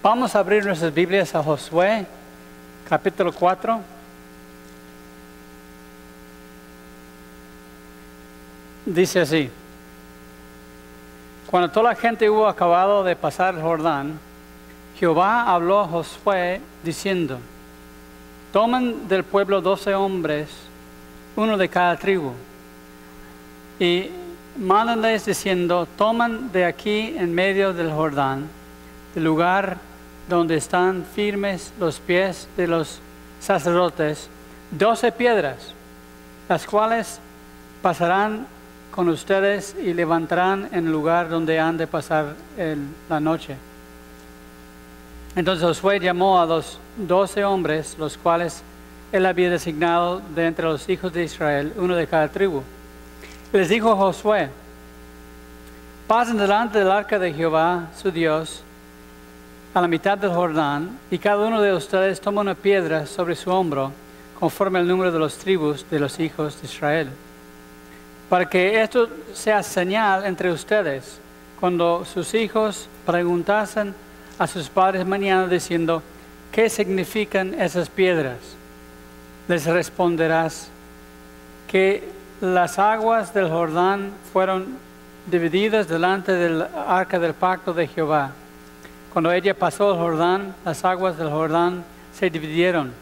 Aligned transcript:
Vamos 0.00 0.36
a 0.36 0.38
abrir 0.38 0.64
nuestras 0.64 0.94
Biblias 0.94 1.34
a 1.34 1.42
Josué, 1.42 2.06
capítulo 2.88 3.32
4. 3.32 3.80
Dice 8.86 9.20
así, 9.20 9.50
cuando 11.50 11.68
toda 11.68 11.90
la 11.90 11.96
gente 11.96 12.30
hubo 12.30 12.46
acabado 12.46 13.02
de 13.02 13.16
pasar 13.16 13.56
el 13.56 13.60
Jordán, 13.60 14.20
Jehová 14.96 15.52
habló 15.52 15.80
a 15.80 15.88
Josué 15.88 16.60
diciendo, 16.84 17.40
tomen 18.52 19.08
del 19.08 19.24
pueblo 19.24 19.60
doce 19.60 19.96
hombres, 19.96 20.48
uno 21.34 21.56
de 21.58 21.68
cada 21.68 21.96
tribu, 21.96 22.34
y 23.80 24.10
mándenles 24.56 25.26
diciendo, 25.26 25.88
toman 25.98 26.52
de 26.52 26.66
aquí 26.66 27.16
en 27.18 27.34
medio 27.34 27.72
del 27.72 27.90
Jordán, 27.90 28.46
del 29.12 29.24
lugar 29.24 29.87
donde 30.28 30.56
están 30.56 31.04
firmes 31.04 31.72
los 31.78 31.98
pies 32.00 32.48
de 32.56 32.66
los 32.66 33.00
sacerdotes, 33.40 34.28
doce 34.70 35.10
piedras, 35.12 35.72
las 36.48 36.66
cuales 36.66 37.20
pasarán 37.82 38.46
con 38.90 39.08
ustedes 39.08 39.76
y 39.80 39.94
levantarán 39.94 40.68
en 40.72 40.86
el 40.86 40.92
lugar 40.92 41.28
donde 41.28 41.58
han 41.58 41.76
de 41.76 41.86
pasar 41.86 42.34
la 43.08 43.20
noche. 43.20 43.56
Entonces 45.36 45.64
Josué 45.64 46.00
llamó 46.00 46.40
a 46.40 46.46
los 46.46 46.78
doce 46.96 47.44
hombres, 47.44 47.96
los 47.98 48.16
cuales 48.18 48.62
él 49.12 49.24
había 49.24 49.50
designado 49.50 50.20
de 50.34 50.46
entre 50.46 50.64
los 50.64 50.88
hijos 50.88 51.12
de 51.12 51.24
Israel, 51.24 51.72
uno 51.76 51.94
de 51.94 52.06
cada 52.06 52.28
tribu. 52.28 52.62
Les 53.52 53.68
dijo 53.68 53.94
Josué, 53.96 54.50
pasen 56.06 56.36
delante 56.36 56.78
del 56.78 56.90
arca 56.90 57.18
de 57.18 57.32
Jehová, 57.32 57.88
su 57.96 58.10
Dios, 58.10 58.62
a 59.78 59.80
la 59.80 59.86
mitad 59.86 60.18
del 60.18 60.32
Jordán, 60.32 60.98
y 61.08 61.18
cada 61.18 61.46
uno 61.46 61.62
de 61.62 61.72
ustedes 61.72 62.20
toma 62.20 62.40
una 62.40 62.56
piedra 62.56 63.06
sobre 63.06 63.36
su 63.36 63.48
hombro, 63.48 63.92
conforme 64.36 64.80
al 64.80 64.88
número 64.88 65.12
de 65.12 65.20
los 65.20 65.38
tribus 65.38 65.88
de 65.88 66.00
los 66.00 66.18
hijos 66.18 66.60
de 66.60 66.66
Israel. 66.66 67.08
Para 68.28 68.48
que 68.48 68.82
esto 68.82 69.08
sea 69.32 69.62
señal 69.62 70.26
entre 70.26 70.50
ustedes, 70.50 71.20
cuando 71.60 72.04
sus 72.04 72.34
hijos 72.34 72.88
preguntasen 73.06 73.94
a 74.36 74.48
sus 74.48 74.68
padres 74.68 75.06
mañana 75.06 75.46
diciendo, 75.46 76.02
¿qué 76.50 76.68
significan 76.68 77.54
esas 77.54 77.88
piedras? 77.88 78.38
Les 79.46 79.64
responderás 79.64 80.70
que 81.68 82.02
las 82.40 82.80
aguas 82.80 83.32
del 83.32 83.48
Jordán 83.48 84.10
fueron 84.32 84.76
divididas 85.30 85.86
delante 85.86 86.32
del 86.32 86.66
arca 86.88 87.20
del 87.20 87.34
pacto 87.34 87.72
de 87.72 87.86
Jehová 87.86 88.32
cuando 89.12 89.32
ella 89.32 89.54
pasó 89.54 89.92
el 89.92 89.98
Jordán, 89.98 90.54
las 90.64 90.84
aguas 90.84 91.16
del 91.16 91.30
Jordán 91.30 91.84
se 92.12 92.30
dividieron. 92.30 92.92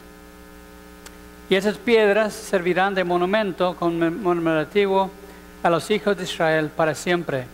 Y 1.49 1.55
esas 1.55 1.77
piedras 1.77 2.33
servirán 2.33 2.95
de 2.95 3.05
monumento 3.05 3.77
conmemorativo 3.77 5.11
a 5.63 5.71
los 5.71 5.91
hijos 5.91 6.17
de 6.17 6.25
Israel 6.25 6.71
para 6.75 6.95
siempre. 6.95 7.47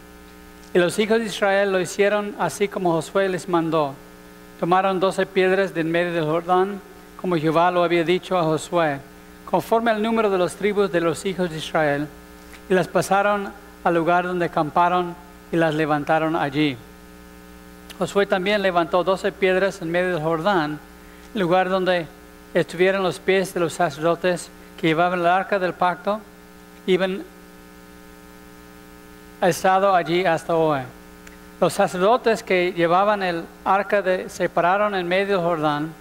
Y 0.75 0.79
los 0.79 0.99
hijos 0.99 1.19
de 1.19 1.27
Israel 1.27 1.73
lo 1.73 1.81
hicieron 1.81 2.35
así 2.39 2.69
como 2.69 2.93
Josué 2.93 3.29
les 3.29 3.49
mandó. 3.49 3.95
Tomaron 4.61 5.01
doce 5.01 5.27
piedras 5.27 5.75
de 5.75 5.83
en 5.83 5.91
medio 5.91 6.13
del 6.13 6.25
Jordán, 6.25 6.81
como 7.21 7.37
Jehová 7.37 7.71
lo 7.71 7.85
había 7.85 8.05
dicho 8.05 8.39
a 8.39 8.45
Josué, 8.45 8.99
conforme 9.45 9.91
al 9.91 10.03
número 10.03 10.31
de 10.31 10.39
los 10.39 10.55
tribus 10.55 10.91
de 10.91 11.01
los 11.01 11.25
hijos 11.27 11.51
de 11.51 11.59
Israel, 11.59 12.07
y 12.71 12.75
las 12.75 12.89
pasaron 12.89 13.53
al 13.85 13.95
lugar 13.95 14.27
donde 14.27 14.47
acamparon 14.47 15.15
y 15.51 15.57
las 15.57 15.75
levantaron 15.75 16.37
allí. 16.37 16.77
Josué 17.99 18.27
también 18.27 18.63
levantó 18.63 19.05
doce 19.05 19.33
piedras 19.33 19.83
en 19.83 19.91
medio 19.91 20.15
del 20.15 20.23
Jordán, 20.23 20.79
lugar 21.35 21.69
donde 21.69 22.07
estuvieron 22.55 23.03
los 23.03 23.19
pies 23.19 23.55
de 23.55 23.61
los 23.61 23.75
sacerdotes 23.75 24.51
que 24.81 24.89
llevaban 24.89 25.21
el 25.21 25.27
arca 25.27 25.59
del 25.59 25.75
pacto, 25.75 26.21
iban 26.87 27.23
ha 29.41 29.49
estado 29.49 29.95
allí 29.95 30.25
hasta 30.25 30.55
hoy. 30.55 30.83
Los 31.61 31.73
sacerdotes 31.73 32.43
que 32.45 32.73
llevaban 32.73 33.23
el 33.23 33.45
arca 33.65 34.03
se 34.29 34.49
pararon 34.49 34.95
en 34.95 35.07
medio 35.09 35.39
del 35.39 35.47
Jordán 35.47 35.93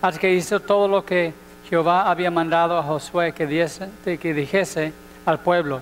hasta 0.00 0.20
que 0.20 0.32
hizo 0.32 0.60
todo 0.60 0.86
lo 0.86 1.04
que 1.04 1.34
Jehová 1.68 2.08
había 2.10 2.30
mandado 2.30 2.78
a 2.78 2.82
Josué 2.82 3.32
que, 3.32 3.46
que 4.18 4.34
dijese 4.34 4.92
al 5.26 5.40
pueblo, 5.40 5.80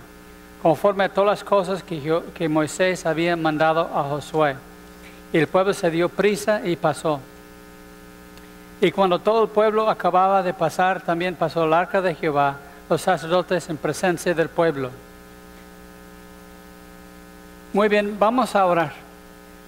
conforme 0.62 1.04
a 1.04 1.08
todas 1.08 1.30
las 1.30 1.44
cosas 1.44 1.82
que, 1.82 2.22
que 2.34 2.48
Moisés 2.48 3.04
había 3.04 3.36
mandado 3.36 3.90
a 3.94 4.04
Josué. 4.04 4.56
El 5.32 5.46
pueblo 5.46 5.72
se 5.72 5.90
dio 5.90 6.08
prisa 6.08 6.60
y 6.64 6.76
pasó. 6.76 7.20
Y 8.80 8.90
cuando 8.90 9.18
todo 9.18 9.44
el 9.44 9.48
pueblo 9.48 9.88
acababa 9.88 10.42
de 10.42 10.52
pasar, 10.52 11.02
también 11.02 11.36
pasó 11.36 11.64
el 11.64 11.72
arca 11.72 12.02
de 12.02 12.14
Jehová, 12.14 12.56
los 12.90 13.00
sacerdotes 13.00 13.68
en 13.70 13.76
presencia 13.76 14.34
del 14.34 14.48
pueblo. 14.48 14.90
Muy 17.72 17.88
bien, 17.88 18.18
vamos 18.18 18.54
a 18.54 18.66
orar. 18.66 18.92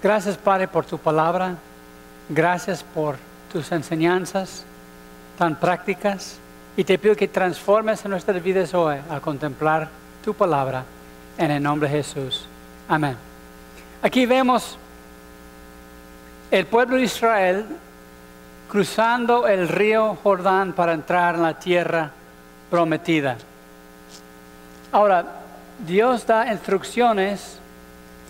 Gracias 0.02 0.36
Padre 0.36 0.68
por 0.68 0.84
tu 0.84 0.98
palabra. 0.98 1.54
Gracias 2.28 2.82
por 2.82 3.16
tus 3.52 3.72
enseñanzas 3.72 4.64
tan 5.38 5.56
prácticas. 5.56 6.38
Y 6.76 6.84
te 6.84 6.98
pido 6.98 7.14
que 7.14 7.28
transformes 7.28 8.04
nuestras 8.04 8.42
vidas 8.42 8.74
hoy 8.74 8.96
a 9.08 9.20
contemplar 9.20 9.88
tu 10.22 10.34
palabra 10.34 10.84
en 11.38 11.52
el 11.52 11.62
nombre 11.62 11.88
de 11.88 11.96
Jesús. 11.96 12.46
Amén. 12.88 13.16
Aquí 14.02 14.26
vemos 14.26 14.76
el 16.54 16.66
pueblo 16.66 16.98
de 16.98 17.02
Israel 17.02 17.64
cruzando 18.68 19.48
el 19.48 19.66
río 19.66 20.16
Jordán 20.22 20.72
para 20.72 20.92
entrar 20.92 21.34
en 21.34 21.42
la 21.42 21.58
tierra 21.58 22.12
prometida. 22.70 23.36
Ahora, 24.92 25.24
Dios 25.84 26.24
da 26.24 26.52
instrucciones 26.52 27.58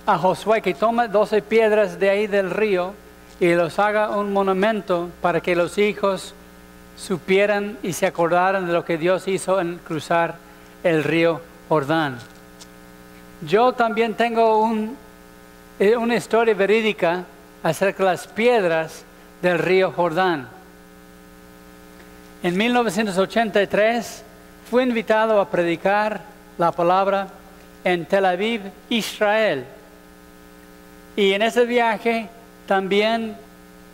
a 0.06 0.16
Josué 0.16 0.62
que 0.62 0.72
tome 0.72 1.08
12 1.08 1.42
piedras 1.42 2.00
de 2.00 2.08
ahí 2.08 2.26
del 2.26 2.50
río 2.50 2.94
y 3.40 3.52
los 3.52 3.78
haga 3.78 4.08
un 4.16 4.32
monumento 4.32 5.10
para 5.20 5.42
que 5.42 5.54
los 5.54 5.76
hijos 5.76 6.34
supieran 6.96 7.76
y 7.82 7.92
se 7.92 8.06
acordaran 8.06 8.66
de 8.66 8.72
lo 8.72 8.86
que 8.86 8.96
Dios 8.96 9.28
hizo 9.28 9.60
en 9.60 9.76
cruzar 9.86 10.36
el 10.82 11.04
río 11.04 11.42
Jordán. 11.68 12.16
Yo 13.42 13.74
también 13.74 14.14
tengo 14.14 14.72
eh, 15.78 15.94
una 15.94 16.16
historia 16.16 16.54
verídica 16.54 17.26
acerca 17.64 18.04
de 18.04 18.10
las 18.10 18.28
piedras 18.28 19.04
del 19.42 19.58
río 19.58 19.90
Jordán. 19.90 20.46
En 22.42 22.56
1983 22.56 24.22
fui 24.70 24.82
invitado 24.82 25.40
a 25.40 25.48
predicar 25.48 26.20
la 26.58 26.70
palabra 26.70 27.28
en 27.82 28.04
Tel 28.04 28.26
Aviv, 28.26 28.60
Israel. 28.90 29.64
Y 31.16 31.32
en 31.32 31.40
ese 31.40 31.64
viaje 31.64 32.28
también 32.66 33.36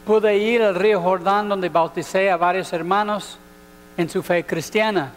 pude 0.04 0.36
ir 0.36 0.62
al 0.62 0.75
río 0.75 1.00
Jordán 1.00 1.48
donde 1.48 1.69
bauticé 1.69 2.28
a 2.28 2.36
varios 2.36 2.72
hermanos 2.72 3.38
en 3.97 4.09
su 4.09 4.22
fe 4.22 4.44
cristiana. 4.44 5.12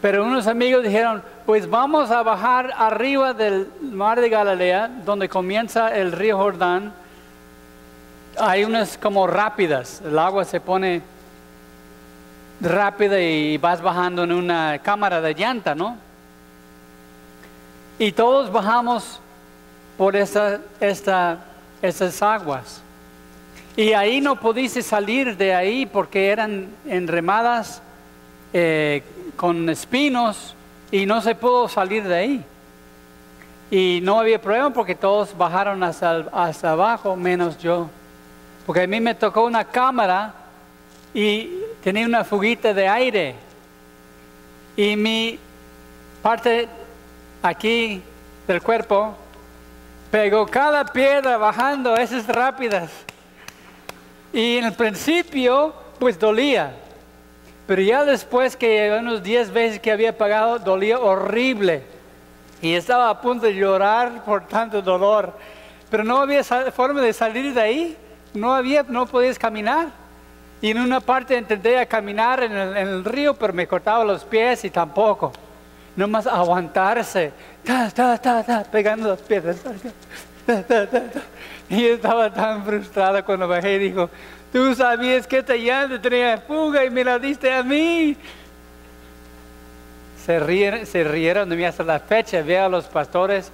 Pero 0.00 0.24
unos 0.24 0.46
amigos 0.46 0.82
dijeron, 0.82 1.22
pues 1.44 1.68
vamos 1.68 2.10
a 2.10 2.22
bajar 2.22 2.72
arriba 2.78 3.34
del 3.34 3.68
mar 3.82 4.18
de 4.18 4.30
Galilea, 4.30 4.90
donde 5.04 5.28
comienza 5.28 5.94
el 5.94 6.12
río 6.12 6.38
Jordán, 6.38 6.94
hay 8.38 8.64
unas 8.64 8.96
como 8.98 9.26
rápidas, 9.26 10.02
el 10.04 10.18
agua 10.18 10.44
se 10.44 10.60
pone 10.60 11.02
rápida 12.60 13.20
y 13.20 13.56
vas 13.58 13.80
bajando 13.80 14.24
en 14.24 14.32
una 14.32 14.78
cámara 14.82 15.20
de 15.20 15.34
llanta, 15.34 15.74
¿no? 15.74 15.96
Y 17.98 18.12
todos 18.12 18.50
bajamos 18.50 19.20
por 19.96 20.16
esas 20.16 20.60
aguas. 22.22 22.82
Y 23.76 23.92
ahí 23.92 24.20
no 24.20 24.36
pudiste 24.36 24.82
salir 24.82 25.36
de 25.36 25.54
ahí 25.54 25.86
porque 25.86 26.28
eran 26.28 26.68
enremadas 26.86 27.82
eh, 28.52 29.02
con 29.36 29.68
espinos 29.68 30.54
y 30.90 31.06
no 31.06 31.20
se 31.20 31.34
pudo 31.34 31.68
salir 31.68 32.04
de 32.04 32.14
ahí. 32.14 32.44
Y 33.70 34.00
no 34.02 34.18
había 34.18 34.40
problema 34.40 34.70
porque 34.70 34.94
todos 34.94 35.36
bajaron 35.36 35.82
hasta 35.82 36.70
abajo, 36.70 37.16
menos 37.16 37.58
yo. 37.58 37.88
Porque 38.66 38.82
a 38.82 38.86
mí 38.86 39.00
me 39.00 39.14
tocó 39.14 39.44
una 39.44 39.64
cámara 39.64 40.34
y 41.14 41.50
tenía 41.82 42.06
una 42.06 42.24
fuguita 42.24 42.72
de 42.72 42.88
aire. 42.88 43.34
Y 44.76 44.96
mi 44.96 45.38
parte 46.22 46.68
aquí 47.42 48.02
del 48.46 48.62
cuerpo 48.62 49.14
pegó 50.10 50.46
cada 50.46 50.84
piedra 50.84 51.36
bajando 51.36 51.96
esas 51.96 52.26
rápidas. 52.26 52.90
Y 54.32 54.58
en 54.58 54.66
el 54.66 54.72
principio, 54.72 55.74
pues 55.98 56.18
dolía. 56.18 56.72
Pero 57.66 57.82
ya 57.82 58.04
después 58.04 58.56
que 58.56 58.96
unos 58.98 59.22
10 59.22 59.52
veces 59.52 59.80
que 59.80 59.92
había 59.92 60.16
pagado, 60.16 60.58
dolía 60.58 60.98
horrible. 60.98 61.82
Y 62.62 62.74
estaba 62.74 63.08
a 63.08 63.20
punto 63.20 63.46
de 63.46 63.54
llorar 63.54 64.24
por 64.24 64.46
tanto 64.46 64.82
dolor. 64.82 65.32
Pero 65.90 66.04
no 66.04 66.18
había 66.18 66.44
forma 66.44 67.00
de 67.00 67.12
salir 67.12 67.54
de 67.54 67.60
ahí 67.60 67.96
no 68.34 68.54
había, 68.54 68.84
no 68.84 69.06
podías 69.06 69.38
caminar. 69.38 69.88
Y 70.62 70.70
en 70.70 70.78
una 70.78 71.00
parte 71.00 71.36
intenté 71.36 71.86
caminar 71.86 72.42
en 72.42 72.52
el, 72.52 73.04
río, 73.04 73.34
pero 73.34 73.52
me 73.52 73.66
cortaba 73.66 74.04
los 74.04 74.24
pies 74.24 74.64
y 74.64 74.70
tampoco. 74.70 75.32
Nomás 75.96 76.26
aguantarse, 76.26 77.32
ta, 77.64 77.90
ta, 77.90 78.18
ta, 78.18 78.42
ta, 78.42 78.64
pegando 78.64 79.08
las 79.08 79.20
piedras. 79.20 79.56
ta, 80.46 80.62
ta, 80.62 80.86
ta. 80.86 81.02
Y 81.68 81.82
yo 81.82 81.94
estaba 81.94 82.32
tan 82.32 82.64
frustrada 82.64 83.24
cuando 83.24 83.48
bajé 83.48 83.76
y 83.76 83.78
dijo, 83.78 84.10
tú 84.52 84.74
sabías 84.74 85.26
que 85.26 85.38
esta 85.38 85.54
llanta 85.54 86.00
tenía 86.00 86.38
fuga 86.38 86.84
y 86.84 86.90
me 86.90 87.04
la 87.04 87.18
diste 87.18 87.52
a 87.52 87.62
mí. 87.62 88.16
Se 90.24 90.38
rieron, 90.38 90.84
se 90.84 91.04
rieron 91.04 91.48
de 91.48 91.56
mí 91.56 91.64
hasta 91.64 91.84
la 91.84 91.98
fecha. 92.00 92.42
Veo 92.42 92.66
a 92.66 92.68
los 92.68 92.84
pastores 92.84 93.50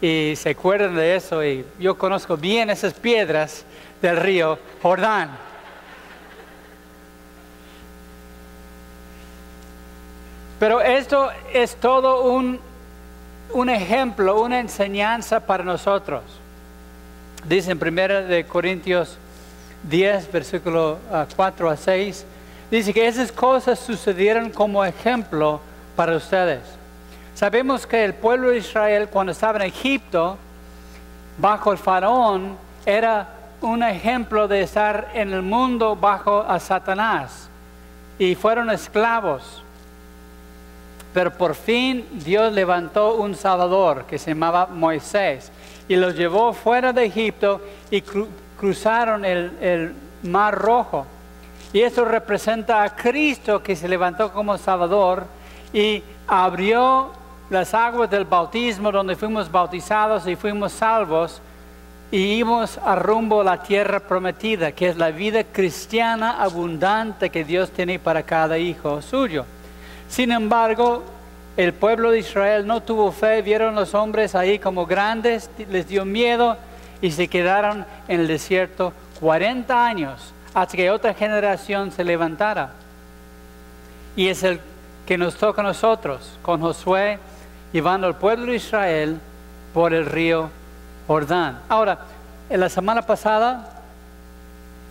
y 0.00 0.34
se 0.36 0.50
acuerdan 0.50 0.96
de 0.96 1.14
eso. 1.14 1.44
Y 1.44 1.64
yo 1.78 1.96
conozco 1.96 2.36
bien 2.36 2.68
esas 2.70 2.94
piedras 2.94 3.64
del 4.02 4.16
río 4.16 4.58
Jordán. 4.82 5.30
Pero 10.58 10.80
esto 10.80 11.30
es 11.52 11.76
todo 11.76 12.22
un, 12.22 12.58
un 13.52 13.68
ejemplo, 13.68 14.40
una 14.40 14.58
enseñanza 14.58 15.40
para 15.40 15.62
nosotros. 15.62 16.22
Dice 17.46 17.72
en 17.72 17.78
1 17.78 18.22
de 18.22 18.46
Corintios 18.46 19.18
10, 19.82 20.32
versículo 20.32 20.98
4 21.36 21.70
a 21.70 21.76
6, 21.76 22.24
dice 22.70 22.94
que 22.94 23.06
esas 23.06 23.30
cosas 23.30 23.78
sucedieron 23.78 24.50
como 24.50 24.84
ejemplo 24.84 25.60
para 25.94 26.16
ustedes. 26.16 26.62
Sabemos 27.34 27.86
que 27.86 28.02
el 28.02 28.14
pueblo 28.14 28.48
de 28.48 28.58
Israel 28.58 29.08
cuando 29.10 29.32
estaba 29.32 29.58
en 29.58 29.66
Egipto, 29.66 30.38
bajo 31.36 31.70
el 31.70 31.78
faraón, 31.78 32.56
era 32.86 33.35
un 33.60 33.82
ejemplo 33.82 34.48
de 34.48 34.62
estar 34.62 35.08
en 35.14 35.32
el 35.32 35.42
mundo 35.42 35.96
bajo 35.96 36.40
a 36.40 36.60
Satanás 36.60 37.48
y 38.18 38.34
fueron 38.34 38.70
esclavos. 38.70 39.62
Pero 41.12 41.32
por 41.32 41.54
fin 41.54 42.06
Dios 42.12 42.52
levantó 42.52 43.14
un 43.14 43.34
Salvador 43.34 44.04
que 44.04 44.18
se 44.18 44.32
llamaba 44.32 44.66
Moisés 44.66 45.50
y 45.88 45.96
los 45.96 46.14
llevó 46.14 46.52
fuera 46.52 46.92
de 46.92 47.04
Egipto 47.04 47.60
y 47.90 48.02
cru 48.02 48.28
cruzaron 48.58 49.24
el, 49.24 49.52
el 49.60 49.94
Mar 50.22 50.54
Rojo. 50.54 51.06
Y 51.72 51.82
esto 51.82 52.06
representa 52.06 52.82
a 52.82 52.96
Cristo 52.96 53.62
que 53.62 53.76
se 53.76 53.86
levantó 53.86 54.32
como 54.32 54.56
Salvador 54.56 55.26
y 55.72 56.02
abrió 56.26 57.10
las 57.50 57.74
aguas 57.74 58.10
del 58.10 58.24
bautismo 58.24 58.90
donde 58.90 59.14
fuimos 59.14 59.50
bautizados 59.50 60.26
y 60.26 60.36
fuimos 60.36 60.72
salvos 60.72 61.40
y 62.10 62.18
íbamos 62.18 62.78
a 62.78 62.94
rumbo 62.94 63.40
a 63.40 63.44
la 63.44 63.62
tierra 63.62 64.00
prometida, 64.00 64.72
que 64.72 64.88
es 64.88 64.96
la 64.96 65.10
vida 65.10 65.44
cristiana 65.44 66.42
abundante 66.42 67.30
que 67.30 67.44
Dios 67.44 67.70
tiene 67.70 67.98
para 67.98 68.22
cada 68.22 68.58
hijo 68.58 69.02
suyo. 69.02 69.44
Sin 70.08 70.30
embargo, 70.30 71.02
el 71.56 71.72
pueblo 71.72 72.10
de 72.10 72.20
Israel 72.20 72.66
no 72.66 72.82
tuvo 72.82 73.10
fe, 73.10 73.42
vieron 73.42 73.74
los 73.74 73.94
hombres 73.94 74.34
ahí 74.34 74.58
como 74.58 74.86
grandes, 74.86 75.50
les 75.68 75.88
dio 75.88 76.04
miedo 76.04 76.56
y 77.00 77.10
se 77.10 77.28
quedaron 77.28 77.84
en 78.08 78.20
el 78.20 78.28
desierto 78.28 78.92
40 79.20 79.86
años 79.86 80.32
hasta 80.54 80.76
que 80.76 80.90
otra 80.90 81.14
generación 81.14 81.90
se 81.90 82.04
levantara. 82.04 82.70
Y 84.14 84.28
es 84.28 84.42
el 84.42 84.60
que 85.06 85.18
nos 85.18 85.36
toca 85.36 85.60
a 85.60 85.64
nosotros, 85.64 86.38
con 86.42 86.60
Josué 86.60 87.18
llevando 87.72 88.06
al 88.06 88.16
pueblo 88.16 88.52
de 88.52 88.56
Israel 88.56 89.18
por 89.74 89.92
el 89.92 90.06
río 90.06 90.50
Ahora, 91.08 91.98
en 92.50 92.60
la 92.60 92.68
semana 92.68 93.02
pasada 93.02 93.68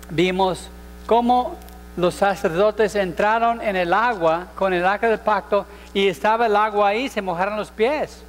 vimos 0.09 0.69
cómo 1.06 1.57
los 1.97 2.15
sacerdotes 2.15 2.95
entraron 2.95 3.62
en 3.62 3.75
el 3.75 3.94
agua 3.94 4.47
con 4.56 4.73
el 4.73 4.85
arca 4.85 5.09
del 5.09 5.19
pacto 5.19 5.65
y 5.94 6.07
estaba 6.07 6.45
el 6.45 6.56
agua 6.56 6.89
ahí, 6.89 7.09
se 7.09 7.21
mojaron 7.21 7.57
los 7.57 7.69
pies. 7.69 8.23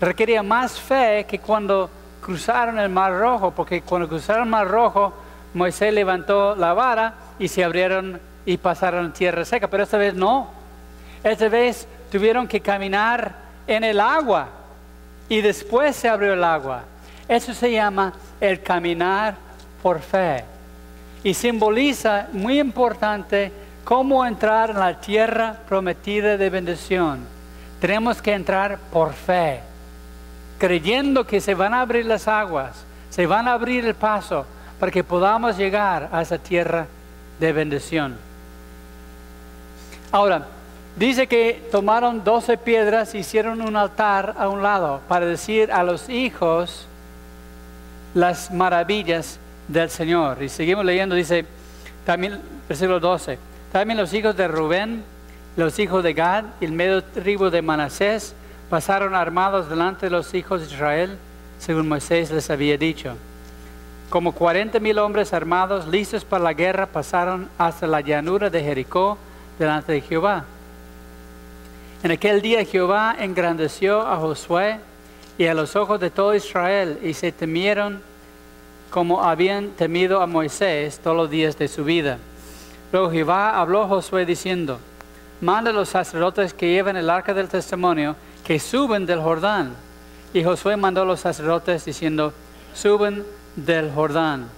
Requería 0.00 0.42
más 0.42 0.80
fe 0.80 1.26
que 1.28 1.38
cuando 1.38 1.90
cruzaron 2.22 2.78
el 2.78 2.88
mar 2.88 3.12
rojo, 3.12 3.50
porque 3.50 3.82
cuando 3.82 4.08
cruzaron 4.08 4.44
el 4.44 4.50
mar 4.50 4.66
rojo, 4.66 5.12
Moisés 5.52 5.92
levantó 5.92 6.54
la 6.54 6.72
vara 6.72 7.14
y 7.38 7.48
se 7.48 7.62
abrieron 7.62 8.20
y 8.46 8.56
pasaron 8.56 9.12
tierra 9.12 9.44
seca, 9.44 9.68
pero 9.68 9.82
esta 9.82 9.98
vez 9.98 10.14
no. 10.14 10.48
Esta 11.22 11.48
vez 11.50 11.86
tuvieron 12.10 12.48
que 12.48 12.60
caminar 12.60 13.34
en 13.66 13.84
el 13.84 14.00
agua 14.00 14.59
y 15.30 15.40
después 15.40 15.96
se 15.96 16.08
abrió 16.08 16.34
el 16.34 16.44
agua. 16.44 16.82
Eso 17.26 17.54
se 17.54 17.72
llama 17.72 18.12
el 18.40 18.60
caminar 18.60 19.36
por 19.80 20.00
fe 20.00 20.44
y 21.22 21.32
simboliza 21.32 22.26
muy 22.32 22.58
importante 22.58 23.52
cómo 23.84 24.26
entrar 24.26 24.70
en 24.70 24.80
la 24.80 25.00
tierra 25.00 25.56
prometida 25.68 26.36
de 26.36 26.50
bendición. 26.50 27.20
Tenemos 27.80 28.20
que 28.20 28.34
entrar 28.34 28.78
por 28.92 29.12
fe, 29.12 29.60
creyendo 30.58 31.24
que 31.24 31.40
se 31.40 31.54
van 31.54 31.74
a 31.74 31.82
abrir 31.82 32.06
las 32.06 32.26
aguas, 32.26 32.84
se 33.08 33.24
van 33.26 33.46
a 33.46 33.52
abrir 33.52 33.86
el 33.86 33.94
paso 33.94 34.44
para 34.80 34.90
que 34.90 35.04
podamos 35.04 35.56
llegar 35.56 36.08
a 36.10 36.22
esa 36.22 36.38
tierra 36.38 36.86
de 37.38 37.52
bendición. 37.52 38.18
Ahora, 40.10 40.48
dice 40.96 41.26
que 41.26 41.68
tomaron 41.70 42.24
doce 42.24 42.56
piedras, 42.58 43.14
hicieron 43.14 43.62
un 43.62 43.76
altar 43.76 44.34
a 44.38 44.48
un 44.48 44.62
lado 44.62 45.00
para 45.08 45.26
decir 45.26 45.72
a 45.72 45.82
los 45.82 46.08
hijos 46.08 46.86
las 48.14 48.50
maravillas 48.50 49.38
del 49.68 49.90
Señor. 49.90 50.42
Y 50.42 50.48
seguimos 50.48 50.84
leyendo, 50.84 51.14
dice 51.14 51.44
también, 52.04 52.40
versículo 52.68 53.00
12, 53.00 53.38
también 53.72 53.98
los 53.98 54.12
hijos 54.12 54.36
de 54.36 54.48
Rubén, 54.48 55.04
los 55.56 55.78
hijos 55.78 56.02
de 56.02 56.14
Gad 56.14 56.44
y 56.60 56.64
el 56.64 56.72
medio 56.72 57.02
tribu 57.04 57.50
de 57.50 57.62
Manasés 57.62 58.34
pasaron 58.68 59.14
armados 59.14 59.68
delante 59.68 60.06
de 60.06 60.10
los 60.10 60.32
hijos 60.34 60.60
de 60.60 60.74
Israel, 60.74 61.18
según 61.58 61.88
Moisés 61.88 62.30
les 62.30 62.50
había 62.50 62.76
dicho. 62.76 63.16
Como 64.08 64.32
cuarenta 64.32 64.80
mil 64.80 64.98
hombres 64.98 65.32
armados, 65.32 65.86
listos 65.86 66.24
para 66.24 66.42
la 66.42 66.52
guerra, 66.52 66.86
pasaron 66.86 67.48
hasta 67.58 67.86
la 67.86 68.00
llanura 68.00 68.50
de 68.50 68.62
Jericó 68.62 69.18
delante 69.58 69.92
de 69.92 70.00
Jehová. 70.00 70.44
En 72.02 72.10
aquel 72.10 72.40
día 72.40 72.64
Jehová 72.64 73.14
engrandeció 73.18 74.00
a 74.00 74.16
Josué 74.16 74.80
y 75.36 75.46
a 75.46 75.54
los 75.54 75.76
ojos 75.76 76.00
de 76.00 76.08
todo 76.08 76.34
Israel 76.34 76.98
y 77.02 77.12
se 77.12 77.30
temieron 77.30 78.00
como 78.88 79.22
habían 79.22 79.68
temido 79.72 80.22
a 80.22 80.26
Moisés 80.26 80.98
todos 80.98 81.14
los 81.14 81.30
días 81.30 81.58
de 81.58 81.68
su 81.68 81.84
vida. 81.84 82.16
Luego 82.90 83.10
Jehová 83.10 83.60
habló 83.60 83.82
a 83.82 83.88
Josué 83.88 84.24
diciendo, 84.24 84.80
manda 85.42 85.70
a 85.70 85.74
los 85.74 85.90
sacerdotes 85.90 86.54
que 86.54 86.72
lleven 86.72 86.96
el 86.96 87.10
arca 87.10 87.34
del 87.34 87.48
testimonio, 87.48 88.16
que 88.44 88.58
suben 88.58 89.04
del 89.04 89.20
Jordán. 89.20 89.74
Y 90.32 90.42
Josué 90.42 90.78
mandó 90.78 91.02
a 91.02 91.04
los 91.04 91.20
sacerdotes 91.20 91.84
diciendo, 91.84 92.32
suben 92.74 93.24
del 93.56 93.92
Jordán. 93.92 94.48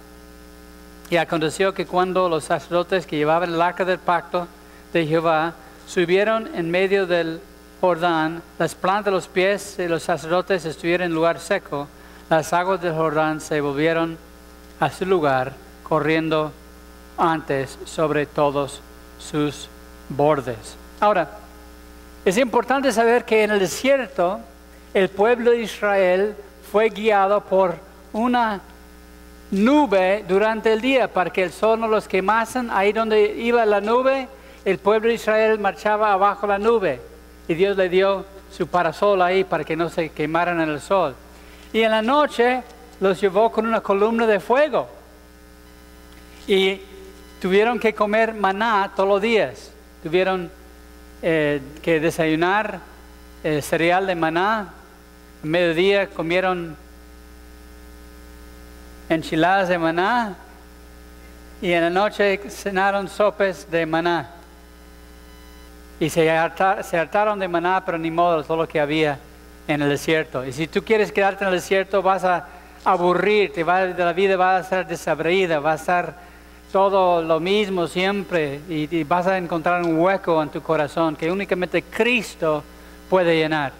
Y 1.11 1.17
aconteció 1.17 1.75
que 1.75 1.87
cuando 1.87 2.29
los 2.29 2.45
sacerdotes 2.45 3.05
que 3.05 3.17
llevaban 3.17 3.53
el 3.53 3.61
arca 3.61 3.85
del 3.85 3.99
pacto 3.99 4.47
de 4.93 5.07
Jehová 5.07 5.55
subieron 5.87 6.55
en 6.55 6.71
medio 6.71 7.07
del 7.07 7.41
Jordán, 7.81 8.43
las 8.59 8.75
plantas 8.75 9.07
de 9.07 9.11
los 9.11 9.29
pies 9.29 9.77
de 9.77 9.89
los 9.89 10.03
sacerdotes 10.03 10.65
estuvieron 10.65 11.07
en 11.07 11.15
lugar 11.15 11.41
seco, 11.41 11.89
las 12.31 12.53
aguas 12.53 12.81
del 12.81 12.95
Jordán 12.95 13.41
se 13.41 13.61
volvieron 13.61 14.17
a 14.81 14.91
su 14.91 15.05
lugar, 15.05 15.53
corriendo 15.83 16.53
antes 17.19 17.79
sobre 17.85 18.27
todos 18.27 18.81
sus 19.19 19.69
bordes. 20.09 20.77
Ahora, 21.01 21.29
es 22.25 22.39
importante 22.39 22.93
saber 22.93 23.25
que 23.25 23.43
en 23.43 23.51
el 23.51 23.59
desierto 23.59 24.41
el 24.95 25.09
pueblo 25.09 25.51
de 25.51 25.63
Israel 25.63 26.37
fue 26.71 26.89
guiado 26.89 27.41
por 27.41 27.77
una 28.13 28.61
nube 29.51 30.25
durante 30.27 30.73
el 30.73 30.81
día 30.81 31.13
para 31.13 31.31
que 31.31 31.43
el 31.43 31.53
sol 31.53 31.81
no 31.81 31.89
los 31.89 32.09
quemasen. 32.09 32.71
Ahí 32.71 32.93
donde 32.93 33.35
iba 33.37 33.65
la 33.67 33.81
nube, 33.81 34.29
el 34.65 34.79
pueblo 34.79 35.09
de 35.09 35.15
Israel 35.15 35.59
marchaba 35.59 36.13
abajo 36.13 36.47
la 36.47 36.59
nube 36.59 37.01
y 37.49 37.55
Dios 37.55 37.77
le 37.77 37.89
dio 37.89 38.25
su 38.51 38.67
parasol 38.67 39.23
ahí 39.23 39.45
para 39.45 39.65
que 39.65 39.77
no 39.77 39.89
se 39.89 40.11
quemaran 40.11 40.61
en 40.61 40.71
el 40.71 40.81
sol. 40.81 41.15
Y 41.73 41.81
en 41.83 41.91
la 41.91 42.03
noche 42.03 42.63
los 43.01 43.21
llevó 43.21 43.51
con 43.51 43.67
una 43.67 43.81
columna 43.81 44.27
de 44.27 44.39
fuego. 44.39 44.89
Y 46.47 46.81
tuvieron 47.41 47.79
que 47.81 47.95
comer 47.95 48.35
maná 48.35 48.93
todos 48.95 49.09
los 49.09 49.23
días. 49.23 49.73
Tuvieron 50.03 50.51
eh, 51.23 51.61
que 51.83 51.99
desayunar 51.99 52.79
eh, 53.43 53.63
cereal 53.63 54.07
de 54.07 54.15
maná. 54.15 54.61
A 55.43 55.47
mediodía 55.47 56.09
comieron 56.09 56.77
enchiladas 59.09 59.69
de 59.69 59.79
maná. 59.79 60.37
Y 61.61 61.73
en 61.73 61.83
la 61.83 61.91
noche 61.91 62.39
cenaron 62.49 63.09
sopes 63.09 63.69
de 63.71 63.87
maná. 63.87 64.42
Y 66.03 66.11
se, 66.11 66.29
hartaron 66.29 67.39
de 67.39 67.47
maná, 67.47 67.85
pero 67.87 67.97
ni 67.97 68.11
modo, 68.11 68.43
todo 68.43 68.57
lo 68.57 68.67
que 68.67 68.81
había 68.81 69.21
en 69.69 69.83
el 69.83 69.89
desierto. 69.89 70.45
Y 70.45 70.53
si 70.53 70.67
tú 70.67 70.83
quieres 70.83 71.13
quedarte 71.13 71.45
en 71.45 71.51
el 71.51 71.55
desierto, 71.55 72.03
vas 72.03 72.25
a, 72.25 72.45
aburrir, 72.85 73.53
te 73.53 73.63
va, 73.63 73.85
la 73.85 74.13
vida 74.13 74.37
va 74.37 74.57
a 74.57 74.65
ser 74.65 74.85
desabrida, 74.85 75.61
va 75.61 75.71
a 75.71 75.75
estar 75.77 76.13
todo 76.73 77.23
lo 77.23 77.39
mismo 77.39 77.87
siempre 77.87 78.59
y, 78.69 78.89
y 78.93 79.05
vas 79.05 79.29
a 79.29 79.39
encontrar 79.39 79.81
un 79.83 79.97
hueco 79.97 80.43
en 80.43 80.49
tu 80.49 80.61
corazón 80.61 81.15
que 81.15 81.31
únicamente 81.31 81.83
Cristo 81.83 82.65
puede 83.09 83.37
llenar. 83.37 83.71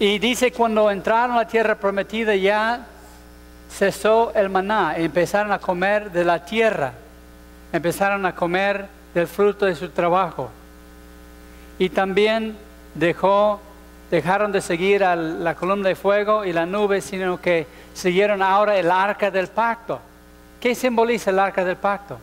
Y 0.00 0.18
dice, 0.18 0.50
cuando 0.50 0.90
entraron 0.90 1.36
a 1.36 1.42
la 1.42 1.46
tierra 1.46 1.76
prometida 1.76 2.34
ya 2.34 2.84
cesó 3.70 4.32
el 4.34 4.48
maná, 4.48 4.96
empezaron 4.96 5.52
a 5.52 5.60
comer 5.60 6.10
de 6.10 6.24
la 6.24 6.44
tierra, 6.44 6.94
empezaron 7.72 8.26
a 8.26 8.34
comer 8.34 8.97
del 9.14 9.26
fruto 9.26 9.66
de 9.66 9.74
su 9.74 9.88
trabajo. 9.88 10.50
Y 11.78 11.88
también 11.88 12.56
dejó, 12.94 13.60
dejaron 14.10 14.52
de 14.52 14.60
seguir 14.60 15.04
a 15.04 15.16
la 15.16 15.54
columna 15.54 15.88
de 15.88 15.94
fuego 15.94 16.44
y 16.44 16.52
la 16.52 16.66
nube, 16.66 17.00
sino 17.00 17.40
que 17.40 17.66
siguieron 17.94 18.42
ahora 18.42 18.76
el 18.76 18.90
arca 18.90 19.30
del 19.30 19.48
pacto. 19.48 20.00
¿Qué 20.60 20.74
simboliza 20.74 21.30
el 21.30 21.38
arca 21.38 21.64
del 21.64 21.76
pacto? 21.76 22.18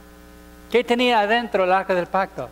¿Qué 0.72 0.84
tenía 0.84 1.22
adentro 1.22 1.63
el 1.63 1.72
arca 1.72 1.94
del 1.94 2.08
pacto? 2.08 2.50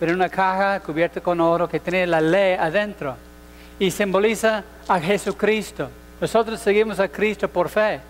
Era 0.00 0.12
una 0.12 0.28
caja 0.28 0.80
cubierta 0.80 1.20
con 1.20 1.40
oro 1.40 1.68
que 1.68 1.78
tenía 1.78 2.06
la 2.06 2.20
ley 2.20 2.54
adentro 2.54 3.16
y 3.78 3.90
simboliza 3.90 4.64
a 4.88 5.00
Jesucristo. 5.00 5.88
Nosotros 6.20 6.60
seguimos 6.60 6.98
a 7.00 7.08
Cristo 7.08 7.48
por 7.48 7.68
fe. 7.68 8.00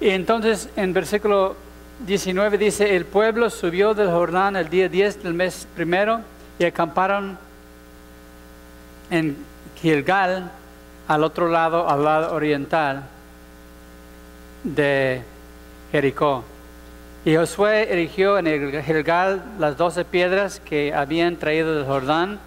Y 0.00 0.08
entonces 0.08 0.68
en 0.76 0.92
versículo 0.92 1.56
19 2.06 2.56
dice, 2.56 2.96
el 2.96 3.04
pueblo 3.04 3.50
subió 3.50 3.92
del 3.92 4.10
Jordán 4.10 4.56
el 4.56 4.70
día 4.70 4.88
10 4.88 5.22
del 5.22 5.34
mes 5.34 5.68
primero 5.76 6.22
y 6.58 6.64
acamparon 6.64 7.38
en 9.10 9.36
Gilgal, 9.76 10.50
al 11.08 11.24
otro 11.24 11.48
lado, 11.48 11.88
al 11.88 12.04
lado 12.04 12.34
oriental 12.34 13.04
de 14.64 15.22
Jericó. 15.92 16.42
Y 17.24 17.36
Josué 17.36 17.92
erigió 17.92 18.38
en 18.38 18.46
el 18.46 18.82
Gilgal 18.82 19.42
las 19.58 19.76
doce 19.76 20.04
piedras 20.06 20.58
que 20.60 20.94
habían 20.94 21.36
traído 21.36 21.74
del 21.74 21.84
Jordán 21.84 22.38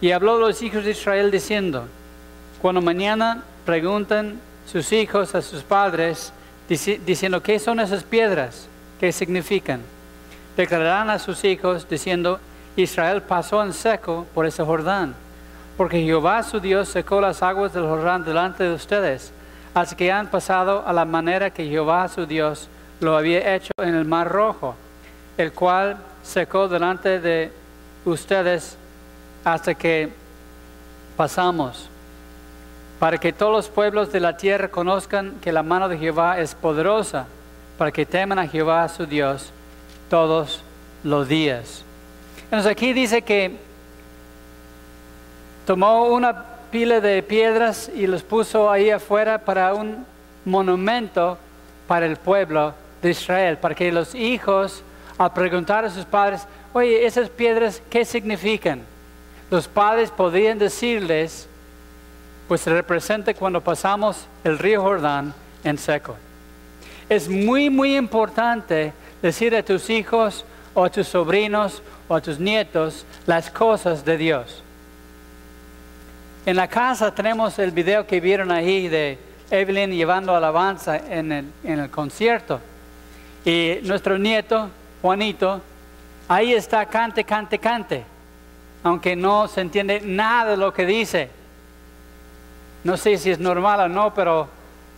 y 0.00 0.12
habló 0.12 0.36
a 0.36 0.38
los 0.38 0.62
hijos 0.62 0.84
de 0.84 0.92
Israel 0.92 1.30
diciendo, 1.30 1.86
cuando 2.62 2.80
mañana 2.80 3.42
preguntan 3.66 4.40
sus 4.66 4.90
hijos 4.92 5.34
a 5.34 5.42
sus 5.42 5.62
padres, 5.62 6.32
diciendo, 7.04 7.42
¿qué 7.42 7.58
son 7.58 7.80
esas 7.80 8.02
piedras? 8.02 8.66
¿Qué 9.00 9.12
significan? 9.12 9.80
Declararán 10.56 11.10
a 11.10 11.18
sus 11.18 11.44
hijos 11.44 11.88
diciendo, 11.88 12.40
Israel 12.76 13.22
pasó 13.22 13.62
en 13.62 13.72
seco 13.72 14.26
por 14.34 14.46
ese 14.46 14.62
Jordán, 14.62 15.14
porque 15.76 16.02
Jehová 16.02 16.42
su 16.42 16.60
Dios 16.60 16.88
secó 16.88 17.20
las 17.20 17.42
aguas 17.42 17.72
del 17.72 17.84
Jordán 17.84 18.24
delante 18.24 18.64
de 18.64 18.74
ustedes, 18.74 19.32
así 19.74 19.96
que 19.96 20.10
han 20.12 20.28
pasado 20.28 20.84
a 20.86 20.92
la 20.92 21.04
manera 21.04 21.50
que 21.50 21.68
Jehová 21.68 22.08
su 22.08 22.26
Dios 22.26 22.68
lo 23.00 23.16
había 23.16 23.54
hecho 23.54 23.72
en 23.78 23.94
el 23.94 24.04
mar 24.04 24.28
rojo, 24.30 24.74
el 25.36 25.52
cual 25.52 25.96
secó 26.22 26.68
delante 26.68 27.20
de 27.20 27.52
ustedes 28.04 28.76
hasta 29.44 29.74
que 29.74 30.10
pasamos 31.16 31.88
para 33.02 33.18
que 33.18 33.32
todos 33.32 33.50
los 33.50 33.68
pueblos 33.68 34.12
de 34.12 34.20
la 34.20 34.36
tierra 34.36 34.68
conozcan 34.68 35.32
que 35.40 35.50
la 35.50 35.64
mano 35.64 35.88
de 35.88 35.98
Jehová 35.98 36.38
es 36.38 36.54
poderosa, 36.54 37.26
para 37.76 37.90
que 37.90 38.06
teman 38.06 38.38
a 38.38 38.46
Jehová 38.46 38.88
su 38.88 39.06
Dios 39.06 39.50
todos 40.08 40.62
los 41.02 41.26
días. 41.26 41.82
Entonces 42.44 42.70
aquí 42.70 42.92
dice 42.92 43.22
que 43.22 43.56
tomó 45.66 46.04
una 46.04 46.44
pila 46.70 47.00
de 47.00 47.20
piedras 47.24 47.90
y 47.92 48.06
los 48.06 48.22
puso 48.22 48.70
ahí 48.70 48.90
afuera 48.90 49.38
para 49.38 49.74
un 49.74 50.06
monumento 50.44 51.38
para 51.88 52.06
el 52.06 52.16
pueblo 52.18 52.72
de 53.02 53.10
Israel, 53.10 53.58
para 53.58 53.74
que 53.74 53.90
los 53.90 54.14
hijos, 54.14 54.84
al 55.18 55.32
preguntar 55.32 55.84
a 55.84 55.90
sus 55.90 56.04
padres, 56.04 56.46
oye, 56.72 57.04
esas 57.04 57.28
piedras, 57.30 57.82
¿qué 57.90 58.04
significan? 58.04 58.82
Los 59.50 59.66
padres 59.66 60.08
podrían 60.12 60.60
decirles, 60.60 61.48
pues 62.52 62.66
representa 62.66 63.32
cuando 63.32 63.62
pasamos 63.62 64.26
el 64.44 64.58
río 64.58 64.82
Jordán 64.82 65.32
en 65.64 65.78
seco. 65.78 66.16
Es 67.08 67.26
muy, 67.26 67.70
muy 67.70 67.96
importante 67.96 68.92
decir 69.22 69.56
a 69.56 69.62
tus 69.62 69.88
hijos 69.88 70.44
o 70.74 70.84
a 70.84 70.90
tus 70.90 71.08
sobrinos 71.08 71.82
o 72.08 72.14
a 72.14 72.20
tus 72.20 72.38
nietos 72.38 73.06
las 73.24 73.48
cosas 73.48 74.04
de 74.04 74.18
Dios. 74.18 74.62
En 76.44 76.56
la 76.56 76.68
casa 76.68 77.14
tenemos 77.14 77.58
el 77.58 77.70
video 77.70 78.06
que 78.06 78.20
vieron 78.20 78.52
ahí 78.52 78.86
de 78.86 79.18
Evelyn 79.50 79.90
llevando 79.90 80.36
alabanza 80.36 80.98
en 80.98 81.32
el, 81.32 81.46
en 81.64 81.78
el 81.78 81.88
concierto. 81.88 82.60
Y 83.46 83.78
nuestro 83.84 84.18
nieto, 84.18 84.68
Juanito, 85.00 85.62
ahí 86.28 86.52
está, 86.52 86.84
cante, 86.84 87.24
cante, 87.24 87.58
cante, 87.58 88.04
aunque 88.82 89.16
no 89.16 89.48
se 89.48 89.62
entiende 89.62 90.02
nada 90.02 90.50
de 90.50 90.56
lo 90.58 90.74
que 90.74 90.84
dice 90.84 91.40
no 92.84 92.96
sé 92.96 93.16
si 93.18 93.30
es 93.30 93.38
normal 93.38 93.80
o 93.80 93.88
no, 93.88 94.12
pero 94.14 94.48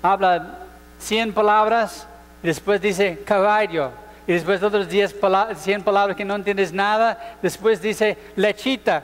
habla 0.03 0.59
100 0.99 1.33
palabras 1.33 2.07
y 2.43 2.47
después 2.47 2.81
dice 2.81 3.23
caballo. 3.25 3.91
Y 4.27 4.33
después 4.33 4.63
otros 4.63 4.89
10 4.89 5.17
100 5.57 5.83
palabras 5.83 6.17
que 6.17 6.25
no 6.25 6.35
entiendes 6.35 6.73
nada, 6.73 7.37
después 7.43 7.83
dice 7.83 8.17
lechita. 8.37 9.03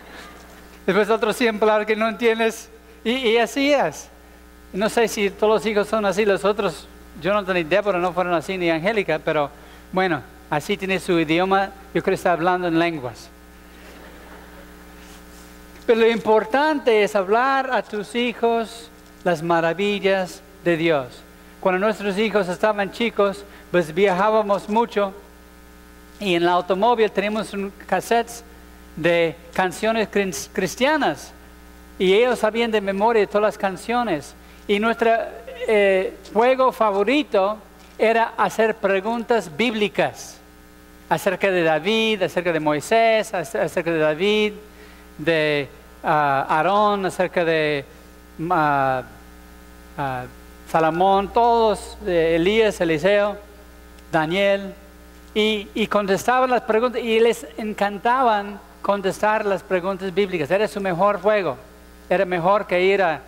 después 0.86 1.08
otros 1.08 1.36
100 1.36 1.58
palabras 1.58 1.86
que 1.86 1.96
no 1.96 2.08
entiendes. 2.08 2.68
Y, 3.02 3.36
así 3.38 3.72
es. 3.72 4.08
No 4.72 4.88
sé 4.88 5.08
si 5.08 5.30
todos 5.30 5.54
los 5.54 5.66
hijos 5.66 5.88
son 5.88 6.04
así, 6.04 6.24
los 6.24 6.44
otros, 6.44 6.88
tengo 7.22 7.56
idea, 7.56 7.82
pero 7.82 7.98
no 7.98 8.12
fueron 8.12 8.34
así 8.34 8.58
ni 8.58 8.68
Angélica, 8.68 9.20
pero 9.24 9.48
bueno, 9.92 10.20
así 10.50 10.76
tiene 10.76 10.98
su 10.98 11.18
idioma, 11.18 11.70
yo 11.94 12.02
creo 12.02 12.04
que 12.04 12.14
está 12.14 12.32
hablando 12.32 12.66
en 12.66 12.78
lenguas. 12.78 13.30
Pero 15.86 16.00
lo 16.00 16.10
importante 16.10 17.04
es 17.04 17.14
hablar 17.14 17.70
a 17.72 17.80
tus 17.80 18.16
hijos 18.16 18.90
las 19.22 19.40
maravillas 19.40 20.42
de 20.64 20.76
Dios. 20.76 21.22
Cuando 21.60 21.78
nuestros 21.78 22.18
hijos 22.18 22.48
estaban 22.48 22.90
chicos, 22.90 23.44
pues 23.70 23.94
viajábamos 23.94 24.68
mucho 24.68 25.14
y 26.18 26.34
en 26.34 26.42
el 26.42 26.48
automóvil 26.48 27.10
teníamos 27.10 27.52
cassettes 27.86 28.42
de 28.96 29.36
canciones 29.52 30.08
cristianas 30.52 31.32
y 31.98 32.12
ellos 32.14 32.40
sabían 32.40 32.72
de 32.72 32.80
memoria 32.80 33.24
todas 33.26 33.42
las 33.42 33.58
canciones. 33.58 34.34
Y 34.66 34.80
nuestro 34.80 35.12
eh, 35.68 36.14
juego 36.32 36.72
favorito 36.72 37.58
era 37.96 38.32
hacer 38.36 38.74
preguntas 38.74 39.50
bíblicas 39.56 40.38
acerca 41.08 41.48
de 41.48 41.62
David, 41.62 42.22
acerca 42.22 42.52
de 42.52 42.58
Moisés, 42.58 43.32
acerca 43.32 43.92
de 43.92 43.98
David, 43.98 44.52
de 45.18 45.68
uh, 46.02 46.06
Aarón, 46.06 47.06
acerca 47.06 47.44
de 47.44 47.84
uh, 48.38 49.02
Salomón, 50.70 51.32
todos, 51.32 51.96
Elías, 52.06 52.80
Eliseo, 52.80 53.36
Daniel, 54.12 54.74
y, 55.34 55.68
y, 55.74 55.86
contestaban 55.86 56.50
las 56.50 56.62
preguntas 56.62 57.02
y 57.02 57.20
les 57.20 57.46
encantaban 57.58 58.58
contestar 58.80 59.44
las 59.44 59.62
preguntas 59.62 60.14
bíblicas. 60.14 60.50
Era 60.50 60.66
su 60.66 60.80
mejor 60.80 61.20
juego. 61.20 61.58
Era 62.08 62.24
mejor 62.24 62.66
que 62.66 62.82
ir 62.82 63.02
a, 63.02 63.20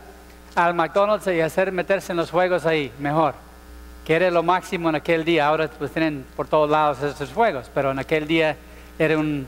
al 0.55 0.73
McDonald's 0.73 1.27
y 1.27 1.41
hacer 1.41 1.73
meterse 1.73 2.13
en 2.13 2.17
los 2.17 2.31
juegos 2.31 2.65
ahí, 2.65 2.93
mejor. 2.99 3.35
Que 4.07 4.15
era 4.15 4.31
lo 4.31 4.43
máximo 4.43 4.89
en 4.89 4.95
aquel 4.95 5.25
día. 5.25 5.47
Ahora 5.47 5.69
pues 5.69 5.91
tienen 5.91 6.25
por 6.37 6.47
todos 6.49 6.71
lados 6.71 7.03
esos 7.03 7.33
juegos, 7.33 7.71
pero 7.75 7.91
en 7.91 7.99
aquel 7.99 8.27
día 8.27 8.57
era 8.99 9.19
un, 9.19 9.47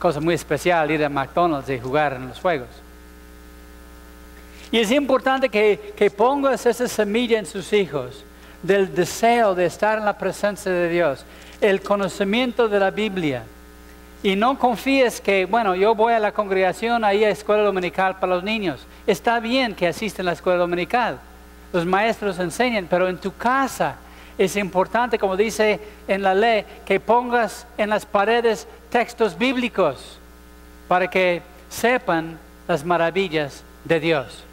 cosa 0.00 0.18
muy 0.18 0.34
especial 0.34 0.90
ir 0.90 1.04
a 1.04 1.08
McDonald's 1.08 1.70
y 1.70 1.78
jugar 1.78 2.14
en 2.14 2.26
los 2.28 2.40
juegos. 2.40 2.68
Y 4.72 4.78
es 4.78 4.90
importante 4.90 5.48
que, 5.48 5.94
que 5.96 6.10
pongas 6.10 6.66
esa 6.66 6.88
semilla 6.88 7.38
en 7.38 7.46
sus 7.46 7.72
hijos 7.72 8.24
del 8.62 8.92
deseo 8.94 9.54
de 9.54 9.66
estar 9.66 9.98
en 9.98 10.04
la 10.04 10.18
presencia 10.18 10.72
de 10.72 10.88
Dios, 10.88 11.24
el 11.60 11.82
conocimiento 11.82 12.68
de 12.68 12.80
la 12.80 12.90
Biblia. 12.90 13.44
Y 14.22 14.36
no 14.36 14.58
confíes 14.58 15.20
que, 15.20 15.46
bueno, 15.46 15.74
yo 15.74 15.94
voy 15.94 16.12
a 16.12 16.18
la 16.18 16.32
congregación, 16.32 17.04
ahí 17.04 17.24
a 17.24 17.30
escuela 17.30 17.62
dominical 17.62 18.18
para 18.18 18.34
los 18.34 18.44
niños. 18.44 18.80
Está 19.06 19.40
bien 19.40 19.74
que 19.74 19.86
asisten 19.86 20.26
a 20.26 20.30
la 20.30 20.32
escuela 20.34 20.58
dominical. 20.58 21.18
Los 21.72 21.86
maestros 21.86 22.38
enseñan, 22.38 22.86
pero 22.88 23.08
en 23.08 23.18
tu 23.18 23.34
casa 23.34 23.96
es 24.40 24.56
importante, 24.56 25.18
como 25.18 25.36
dice 25.36 25.78
en 26.08 26.22
la 26.22 26.34
ley, 26.34 26.64
que 26.86 26.98
pongas 26.98 27.66
en 27.76 27.90
las 27.90 28.06
paredes 28.06 28.66
textos 28.88 29.36
bíblicos 29.36 30.18
para 30.88 31.10
que 31.10 31.42
sepan 31.68 32.38
las 32.66 32.82
maravillas 32.82 33.62
de 33.84 34.00
Dios. 34.00 34.44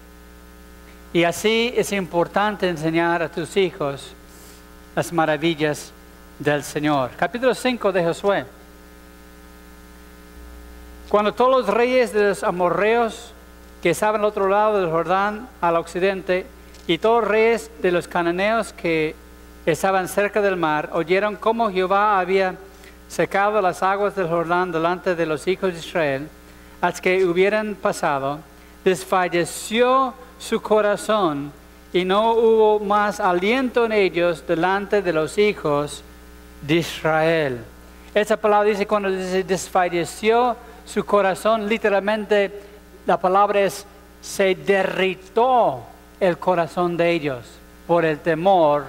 Y 1.13 1.24
así 1.24 1.74
es 1.74 1.94
importante 1.94 2.67
enseñar 2.67 3.24
a 3.24 3.29
tus 3.29 3.56
hijos 3.56 4.13
las 4.94 5.13
maravillas 5.13 5.94
del 6.38 6.65
Señor. 6.65 7.12
Capítulo 7.15 7.56
5 7.56 7.94
de 7.94 8.03
Josué. 8.03 8.46
Cuando 11.08 11.34
todos 11.34 11.65
los 11.65 11.74
reyes 11.74 12.12
de 12.12 12.27
los 12.27 12.44
amorreos, 12.44 13.32
que 13.82 13.91
estaban 13.91 14.20
al 14.20 14.27
otro 14.27 14.50
lado 14.50 14.82
del 14.82 14.89
Jordán, 14.89 15.48
al 15.62 15.77
occidente, 15.77 16.46
y 16.88 16.98
todos 16.98 17.22
los 17.22 17.32
reyes 17.32 17.72
de 17.82 17.91
los 17.94 18.10
cananeos 18.10 18.74
que 18.74 19.15
estaban 19.71 20.07
cerca 20.07 20.41
del 20.41 20.55
mar, 20.55 20.89
oyeron 20.93 21.36
cómo 21.36 21.69
Jehová 21.69 22.19
había 22.19 22.55
secado 23.07 23.62
las 23.62 23.83
aguas 23.83 24.15
del 24.15 24.27
Jordán 24.27 24.71
delante 24.71 25.15
de 25.15 25.25
los 25.25 25.47
hijos 25.47 25.74
de 25.74 25.79
Israel, 25.79 26.29
hasta 26.81 27.01
que 27.01 27.25
hubieran 27.25 27.75
pasado, 27.75 28.39
desfalleció 28.83 30.13
su 30.39 30.62
corazón 30.62 31.51
y 31.91 32.05
no 32.05 32.33
hubo 32.33 32.79
más 32.79 33.19
aliento 33.19 33.86
en 33.86 33.91
ellos 33.91 34.45
delante 34.47 35.01
de 35.01 35.13
los 35.13 35.38
hijos 35.38 36.03
de 36.62 36.75
Israel. 36.75 37.59
Esa 38.13 38.38
palabra 38.38 38.69
dice 38.69 38.88
cuando 38.88 39.09
dice 39.09 39.43
desfalleció 39.43 40.55
su 40.86 41.05
corazón, 41.05 41.67
literalmente 41.67 42.62
la 43.05 43.19
palabra 43.19 43.62
es 43.62 43.86
se 44.21 44.55
derritó 44.55 45.83
el 46.19 46.38
corazón 46.38 46.97
de 46.97 47.12
ellos 47.12 47.45
por 47.86 48.03
el 48.05 48.19
temor 48.19 48.86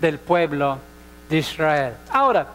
del 0.00 0.18
pueblo 0.18 0.78
de 1.28 1.38
Israel. 1.38 1.94
Ahora, 2.10 2.46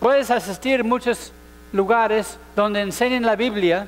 puedes 0.00 0.30
asistir 0.30 0.80
a 0.80 0.84
muchos 0.84 1.32
lugares 1.72 2.38
donde 2.56 2.80
enseñan 2.80 3.24
la 3.24 3.36
Biblia 3.36 3.86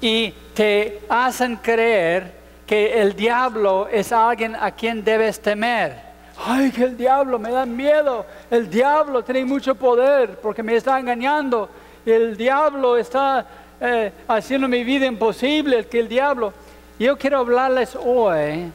y 0.00 0.32
te 0.54 1.00
hacen 1.08 1.56
creer 1.56 2.32
que 2.66 3.00
el 3.00 3.14
diablo 3.14 3.88
es 3.88 4.12
alguien 4.12 4.56
a 4.56 4.70
quien 4.70 5.04
debes 5.04 5.40
temer. 5.40 6.12
Ay, 6.44 6.70
que 6.70 6.84
el 6.84 6.96
diablo 6.96 7.38
me 7.38 7.50
da 7.50 7.66
miedo. 7.66 8.26
El 8.50 8.68
diablo 8.68 9.22
tiene 9.22 9.44
mucho 9.44 9.74
poder 9.74 10.38
porque 10.40 10.62
me 10.62 10.76
está 10.76 10.98
engañando. 10.98 11.68
El 12.04 12.36
diablo 12.36 12.96
está 12.96 13.46
eh, 13.80 14.12
haciendo 14.26 14.66
mi 14.68 14.82
vida 14.82 15.06
imposible. 15.06 15.86
Que 15.86 16.00
el 16.00 16.08
diablo. 16.08 16.52
Yo 16.98 17.16
quiero 17.16 17.38
hablarles 17.38 17.96
hoy 17.96 18.72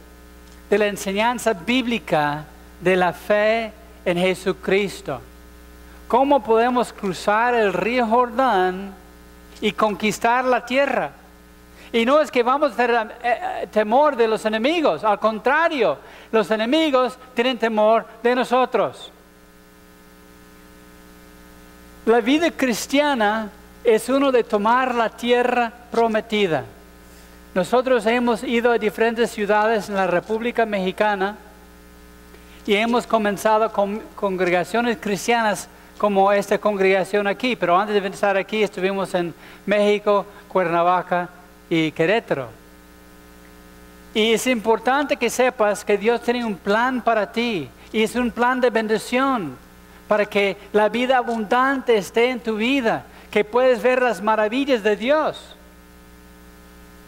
de 0.68 0.78
la 0.78 0.86
enseñanza 0.86 1.52
bíblica 1.52 2.44
de 2.80 2.96
la 2.96 3.12
fe 3.12 3.72
en 4.04 4.18
Jesucristo. 4.18 5.20
¿Cómo 6.06 6.42
podemos 6.42 6.92
cruzar 6.92 7.54
el 7.54 7.72
río 7.72 8.06
Jordán 8.06 8.94
y 9.60 9.72
conquistar 9.72 10.44
la 10.44 10.64
tierra? 10.64 11.10
Y 11.92 12.04
no 12.04 12.20
es 12.20 12.30
que 12.30 12.42
vamos 12.42 12.72
a 12.72 12.76
tener 12.76 13.16
eh, 13.22 13.68
temor 13.70 14.14
de 14.16 14.28
los 14.28 14.44
enemigos, 14.44 15.04
al 15.04 15.18
contrario, 15.18 15.98
los 16.30 16.50
enemigos 16.50 17.18
tienen 17.34 17.58
temor 17.58 18.06
de 18.22 18.34
nosotros. 18.34 19.10
La 22.04 22.20
vida 22.20 22.50
cristiana 22.50 23.50
es 23.84 24.08
uno 24.08 24.32
de 24.32 24.44
tomar 24.44 24.94
la 24.94 25.10
tierra 25.10 25.72
prometida. 25.90 26.64
Nosotros 27.58 28.06
hemos 28.06 28.44
ido 28.44 28.70
a 28.70 28.78
diferentes 28.78 29.32
ciudades 29.32 29.88
en 29.88 29.96
la 29.96 30.06
República 30.06 30.64
Mexicana 30.64 31.36
y 32.64 32.76
hemos 32.76 33.04
comenzado 33.04 33.72
con 33.72 34.00
congregaciones 34.14 34.96
cristianas 35.00 35.68
como 35.98 36.30
esta 36.30 36.56
congregación 36.58 37.26
aquí, 37.26 37.56
pero 37.56 37.76
antes 37.76 38.00
de 38.00 38.08
estar 38.10 38.36
aquí 38.36 38.62
estuvimos 38.62 39.12
en 39.12 39.34
México, 39.66 40.24
Cuernavaca 40.46 41.30
y 41.68 41.90
Querétaro. 41.90 42.46
Y 44.14 44.34
es 44.34 44.46
importante 44.46 45.16
que 45.16 45.28
sepas 45.28 45.84
que 45.84 45.98
Dios 45.98 46.22
tiene 46.22 46.44
un 46.44 46.56
plan 46.56 47.02
para 47.02 47.32
ti 47.32 47.68
y 47.92 48.04
es 48.04 48.14
un 48.14 48.30
plan 48.30 48.60
de 48.60 48.70
bendición 48.70 49.56
para 50.06 50.26
que 50.26 50.56
la 50.72 50.88
vida 50.88 51.16
abundante 51.16 51.96
esté 51.96 52.30
en 52.30 52.38
tu 52.38 52.54
vida, 52.54 53.02
que 53.32 53.44
puedes 53.44 53.82
ver 53.82 54.00
las 54.00 54.22
maravillas 54.22 54.84
de 54.84 54.94
Dios. 54.94 55.57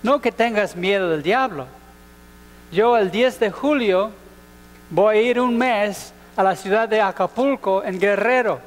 No 0.02 0.20
que 0.20 0.32
tengas 0.32 0.76
miedo 0.76 1.10
del 1.10 1.22
diablo. 1.22 1.66
Yo 2.72 2.96
el 2.96 3.10
10 3.10 3.40
de 3.40 3.50
julio 3.50 4.10
voy 4.88 5.16
a 5.16 5.22
ir 5.22 5.40
un 5.40 5.58
mes 5.58 6.14
a 6.36 6.42
la 6.42 6.56
ciudad 6.56 6.88
de 6.88 7.02
Acapulco, 7.02 7.84
en 7.84 7.98
Guerrero, 7.98 8.60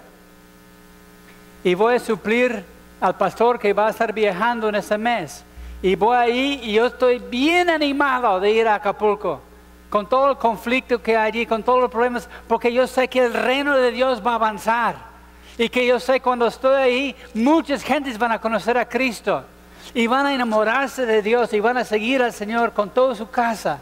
y 1.63 1.73
voy 1.73 1.95
a 1.95 1.99
suplir 1.99 2.63
al 3.01 3.15
pastor 3.17 3.57
que 3.57 3.73
va 3.73 3.87
a 3.87 3.89
estar 3.89 4.13
viajando 4.13 4.69
en 4.69 4.75
ese 4.75 4.97
mes. 4.97 5.43
Y 5.81 5.95
voy 5.95 6.15
ahí 6.15 6.59
y 6.63 6.73
yo 6.73 6.85
estoy 6.85 7.17
bien 7.17 7.69
animado 7.69 8.39
de 8.39 8.51
ir 8.51 8.67
a 8.67 8.75
Acapulco, 8.75 9.41
con 9.89 10.07
todo 10.07 10.31
el 10.31 10.37
conflicto 10.37 11.01
que 11.01 11.17
hay 11.17 11.27
allí, 11.31 11.45
con 11.47 11.63
todos 11.63 11.81
los 11.81 11.89
problemas, 11.89 12.29
porque 12.47 12.71
yo 12.71 12.85
sé 12.85 13.07
que 13.07 13.19
el 13.19 13.33
reino 13.33 13.75
de 13.75 13.91
Dios 13.91 14.21
va 14.25 14.33
a 14.33 14.35
avanzar. 14.35 15.13
Y 15.57 15.69
que 15.69 15.85
yo 15.85 15.99
sé 15.99 16.19
cuando 16.19 16.47
estoy 16.47 16.75
ahí, 16.75 17.15
muchas 17.33 17.83
gentes 17.83 18.17
van 18.17 18.31
a 18.31 18.41
conocer 18.41 18.77
a 18.77 18.87
Cristo 18.87 19.43
y 19.93 20.07
van 20.07 20.25
a 20.25 20.33
enamorarse 20.33 21.05
de 21.05 21.21
Dios 21.21 21.53
y 21.53 21.59
van 21.59 21.77
a 21.77 21.83
seguir 21.83 22.21
al 22.21 22.33
Señor 22.33 22.73
con 22.73 22.89
toda 22.89 23.15
su 23.15 23.29
casa. 23.29 23.79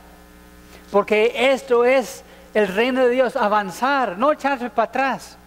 Porque 0.92 1.34
esto 1.54 1.86
es 1.86 2.24
el 2.54 2.68
reino 2.68 3.06
de 3.06 3.10
Dios, 3.10 3.36
avanzar, 3.36 4.18
no 4.18 4.32
echarse 4.32 4.70
para 4.70 4.90
atrás. 4.90 5.38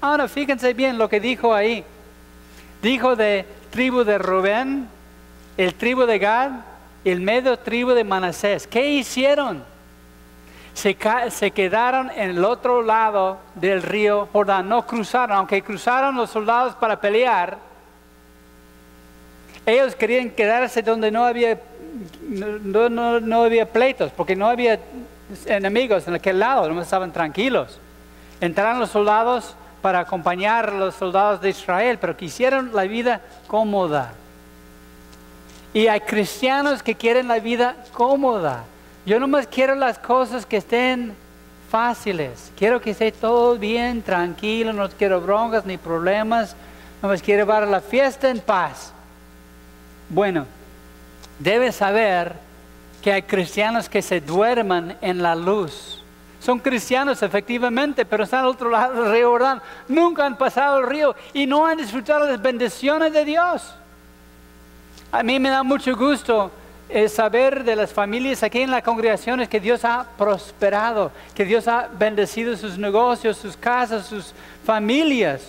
Ahora 0.00 0.28
fíjense 0.28 0.72
bien 0.72 0.98
lo 0.98 1.08
que 1.08 1.20
dijo 1.20 1.54
ahí. 1.54 1.84
Dijo 2.80 3.16
de 3.16 3.46
tribu 3.70 4.04
de 4.04 4.18
Rubén, 4.18 4.88
el 5.56 5.74
tribu 5.74 6.04
de 6.04 6.18
Gad 6.18 6.50
el 7.04 7.20
medio 7.20 7.58
tribu 7.58 7.90
de 7.90 8.02
Manasés. 8.02 8.66
¿Qué 8.66 8.88
hicieron? 8.88 9.62
Se, 10.72 10.96
se, 11.30 11.50
quedaron 11.52 12.10
en 12.10 12.30
el 12.30 12.44
otro 12.44 12.82
lado 12.82 13.38
del 13.54 13.82
río 13.82 14.28
Jordán, 14.32 14.68
no 14.68 14.84
cruzaron, 14.86 15.36
aunque 15.36 15.62
cruzaron 15.62 16.16
los 16.16 16.30
soldados 16.30 16.74
para 16.74 17.00
pelear 17.00 17.58
ellos 19.66 19.94
querían 19.94 20.30
quedarse 20.30 20.82
donde 20.82 21.10
no 21.10 21.24
había, 21.24 21.58
no, 22.28 22.88
no, 23.20 23.42
había 23.44 23.66
pleitos, 23.70 24.12
porque 24.12 24.36
no 24.36 24.48
había 24.48 24.78
enemigos 25.46 26.06
en 26.06 26.14
aquel 26.14 26.38
lado, 26.38 26.68
no 26.68 26.82
estaban 26.82 27.12
tranquilos. 27.12 27.78
Entraron 28.40 28.78
los 28.80 28.90
soldados 28.90 29.56
para 29.80 30.00
acompañar 30.00 30.70
a 30.70 30.78
los 30.78 30.94
soldados 30.94 31.40
de 31.40 31.50
Israel, 31.50 31.98
pero 32.00 32.16
quisieron 32.16 32.70
la 32.74 32.84
vida 32.84 33.20
cómoda. 33.46 34.12
Y 35.72 35.88
hay 35.88 36.00
cristianos 36.00 36.82
que 36.82 36.94
quieren 36.94 37.28
la 37.28 37.38
vida 37.38 37.76
cómoda. 37.92 38.64
Yo 39.06 39.18
nomás 39.18 39.46
quiero 39.46 39.74
las 39.74 39.98
cosas 39.98 40.46
que 40.46 40.58
estén 40.58 41.14
fáciles. 41.70 42.52
Quiero 42.56 42.80
que 42.80 42.90
esté 42.90 43.10
todo 43.12 43.58
bien, 43.58 44.00
tranquilo, 44.02 44.72
no 44.72 44.88
quiero 44.88 45.20
broncas 45.20 45.66
ni 45.66 45.76
problemas. 45.76 46.54
Nomás 47.02 47.20
quiero 47.20 47.42
llevar 47.42 47.66
la 47.66 47.80
fiesta 47.80 48.30
en 48.30 48.40
paz. 48.40 48.94
Bueno, 50.08 50.46
debes 51.38 51.76
saber 51.76 52.34
que 53.02 53.12
hay 53.12 53.22
cristianos 53.22 53.88
que 53.88 54.02
se 54.02 54.20
duerman 54.20 54.96
en 55.00 55.22
la 55.22 55.34
luz. 55.34 56.02
Son 56.40 56.58
cristianos 56.58 57.22
efectivamente, 57.22 58.04
pero 58.04 58.24
están 58.24 58.40
al 58.40 58.46
otro 58.46 58.68
lado 58.70 59.02
del 59.02 59.12
río 59.12 59.30
Jordán. 59.30 59.62
Nunca 59.88 60.26
han 60.26 60.36
pasado 60.36 60.78
el 60.78 60.86
río 60.86 61.16
y 61.32 61.46
no 61.46 61.66
han 61.66 61.78
disfrutado 61.78 62.28
las 62.28 62.40
bendiciones 62.40 63.12
de 63.12 63.24
Dios. 63.24 63.74
A 65.10 65.22
mí 65.22 65.38
me 65.38 65.48
da 65.48 65.62
mucho 65.62 65.96
gusto 65.96 66.50
eh, 66.88 67.08
saber 67.08 67.64
de 67.64 67.76
las 67.76 67.92
familias 67.92 68.42
aquí 68.42 68.60
en 68.60 68.70
las 68.70 68.82
congregaciones 68.82 69.48
que 69.48 69.58
Dios 69.58 69.84
ha 69.84 70.06
prosperado, 70.18 71.10
que 71.34 71.44
Dios 71.44 71.66
ha 71.66 71.88
bendecido 71.88 72.56
sus 72.56 72.76
negocios, 72.76 73.38
sus 73.38 73.56
casas, 73.56 74.06
sus 74.06 74.34
familias, 74.66 75.42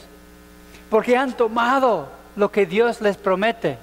porque 0.90 1.18
han 1.18 1.34
tomado 1.34 2.10
lo 2.36 2.50
que 2.50 2.66
Dios 2.66 3.02
les 3.02 3.18
promete. 3.18 3.78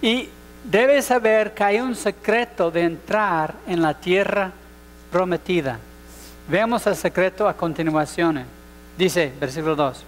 Y 0.00 0.28
debes 0.64 1.06
saber 1.06 1.54
que 1.54 1.64
hay 1.64 1.80
un 1.80 1.94
secreto 1.94 2.70
de 2.70 2.82
entrar 2.82 3.54
en 3.66 3.82
la 3.82 3.94
tierra 3.94 4.52
prometida. 5.10 5.78
Veamos 6.48 6.86
el 6.86 6.96
secreto 6.96 7.48
a 7.48 7.56
continuación. 7.56 8.44
Dice, 8.96 9.32
versículo 9.40 9.76
2. 9.76 10.04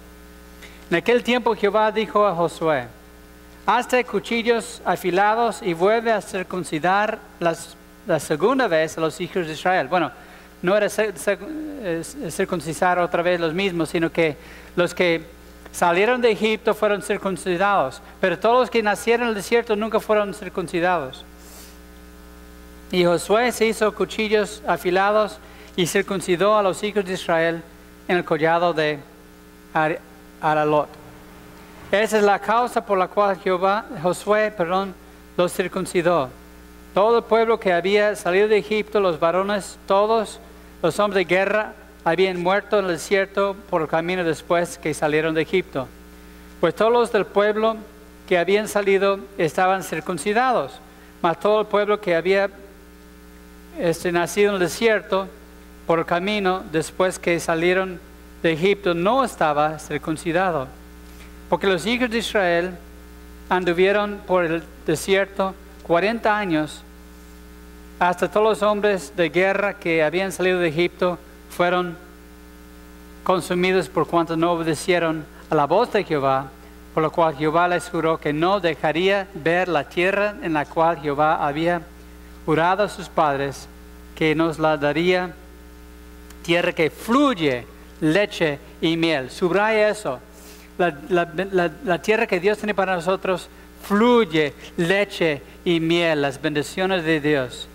En 0.90 0.96
aquel 0.96 1.22
tiempo 1.22 1.54
Jehová 1.54 1.92
dijo 1.92 2.26
a 2.26 2.34
Josué, 2.34 2.86
hazte 3.66 4.04
cuchillos 4.04 4.82
afilados 4.84 5.62
y 5.62 5.74
vuelve 5.74 6.12
a 6.12 6.20
circuncidar 6.20 7.18
la 7.38 8.18
segunda 8.18 8.66
vez 8.66 8.98
a 8.98 9.00
los 9.00 9.20
hijos 9.20 9.46
de 9.46 9.52
Israel. 9.52 9.86
Bueno, 9.88 10.10
no 10.62 10.76
era 10.76 10.88
circuncidar 10.88 12.98
otra 12.98 13.22
vez 13.22 13.40
los 13.40 13.54
mismos, 13.54 13.90
sino 13.90 14.10
que 14.10 14.36
los 14.76 14.94
que 14.94 15.24
Salieron 15.72 16.20
de 16.20 16.32
Egipto, 16.32 16.74
fueron 16.74 17.00
circuncidados, 17.00 18.02
pero 18.20 18.38
todos 18.38 18.60
los 18.60 18.70
que 18.70 18.82
nacieron 18.82 19.24
en 19.24 19.28
el 19.30 19.34
desierto 19.34 19.76
nunca 19.76 20.00
fueron 20.00 20.34
circuncidados. 20.34 21.24
Y 22.90 23.04
Josué 23.04 23.52
se 23.52 23.66
hizo 23.66 23.94
cuchillos 23.94 24.62
afilados 24.66 25.38
y 25.76 25.86
circuncidó 25.86 26.58
a 26.58 26.62
los 26.62 26.82
hijos 26.82 27.04
de 27.04 27.12
Israel 27.12 27.62
en 28.08 28.16
el 28.16 28.24
collado 28.24 28.72
de 28.72 28.98
Aralot. 30.40 30.88
Esa 31.92 32.18
es 32.18 32.24
la 32.24 32.38
causa 32.38 32.84
por 32.84 32.98
la 32.98 33.08
cual 33.08 33.38
Jehová, 33.38 33.84
Josué 34.02 34.50
perdón, 34.50 34.94
los 35.36 35.52
circuncidó. 35.52 36.28
Todo 36.94 37.18
el 37.18 37.24
pueblo 37.24 37.60
que 37.60 37.72
había 37.72 38.16
salido 38.16 38.48
de 38.48 38.58
Egipto, 38.58 38.98
los 39.00 39.20
varones, 39.20 39.78
todos 39.86 40.40
los 40.82 40.98
hombres 40.98 41.26
de 41.26 41.34
guerra, 41.34 41.74
habían 42.04 42.42
muerto 42.42 42.78
en 42.78 42.86
el 42.86 42.92
desierto 42.92 43.56
por 43.68 43.82
el 43.82 43.88
camino 43.88 44.24
después 44.24 44.78
que 44.78 44.94
salieron 44.94 45.34
de 45.34 45.42
Egipto. 45.42 45.86
Pues 46.60 46.74
todos 46.74 46.92
los 46.92 47.12
del 47.12 47.26
pueblo 47.26 47.76
que 48.28 48.38
habían 48.38 48.68
salido 48.68 49.20
estaban 49.38 49.82
circuncidados, 49.82 50.80
mas 51.22 51.40
todo 51.40 51.62
el 51.62 51.66
pueblo 51.66 52.00
que 52.00 52.14
había 52.14 52.50
este, 53.78 54.12
nacido 54.12 54.50
en 54.50 54.54
el 54.54 54.60
desierto 54.60 55.28
por 55.86 55.98
el 55.98 56.06
camino 56.06 56.62
después 56.70 57.18
que 57.18 57.40
salieron 57.40 58.00
de 58.42 58.52
Egipto 58.52 58.94
no 58.94 59.24
estaba 59.24 59.78
circuncidado. 59.78 60.68
Porque 61.48 61.66
los 61.66 61.84
hijos 61.86 62.10
de 62.10 62.18
Israel 62.18 62.70
anduvieron 63.48 64.20
por 64.26 64.44
el 64.44 64.62
desierto 64.86 65.54
40 65.82 66.38
años 66.38 66.82
hasta 67.98 68.30
todos 68.30 68.46
los 68.46 68.62
hombres 68.62 69.12
de 69.16 69.28
guerra 69.28 69.74
que 69.74 70.02
habían 70.02 70.32
salido 70.32 70.58
de 70.58 70.68
Egipto 70.68 71.18
fueron 71.50 71.96
consumidos 73.22 73.88
por 73.88 74.06
cuanto 74.06 74.36
no 74.36 74.52
obedecieron 74.52 75.24
a 75.50 75.54
la 75.54 75.66
voz 75.66 75.92
de 75.92 76.04
Jehová, 76.04 76.48
por 76.94 77.02
lo 77.02 77.12
cual 77.12 77.36
Jehová 77.36 77.68
les 77.68 77.88
juró 77.88 78.18
que 78.18 78.32
no 78.32 78.60
dejaría 78.60 79.28
ver 79.34 79.68
la 79.68 79.84
tierra 79.84 80.34
en 80.42 80.54
la 80.54 80.64
cual 80.64 80.98
Jehová 81.00 81.46
había 81.46 81.82
jurado 82.46 82.82
a 82.82 82.88
sus 82.88 83.08
padres 83.08 83.68
que 84.14 84.34
nos 84.34 84.58
la 84.58 84.76
daría, 84.76 85.34
tierra 86.42 86.72
que 86.72 86.90
fluye 86.90 87.66
leche 88.00 88.58
y 88.80 88.96
miel. 88.96 89.30
Subraya 89.30 89.88
eso. 89.88 90.18
La, 90.78 92.00
tierra 92.00 92.26
que 92.26 92.40
Dios 92.40 92.58
tiene 92.58 92.74
para 92.74 92.94
nosotros 92.94 93.48
fluye 93.82 94.54
leche 94.76 95.42
y 95.64 95.78
miel, 95.78 96.22
las 96.22 96.40
bendiciones 96.40 97.04
de 97.04 97.20
Dios. 97.20 97.68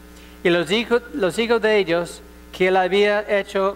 Y 0.43 0.49
los 0.49 0.71
hijos, 0.71 1.01
los 1.13 1.37
hijos 1.37 1.61
de 1.61 1.77
ellos 1.77 2.21
que 2.55 2.69
él 2.69 2.77
había 2.77 3.37
hecho 3.37 3.75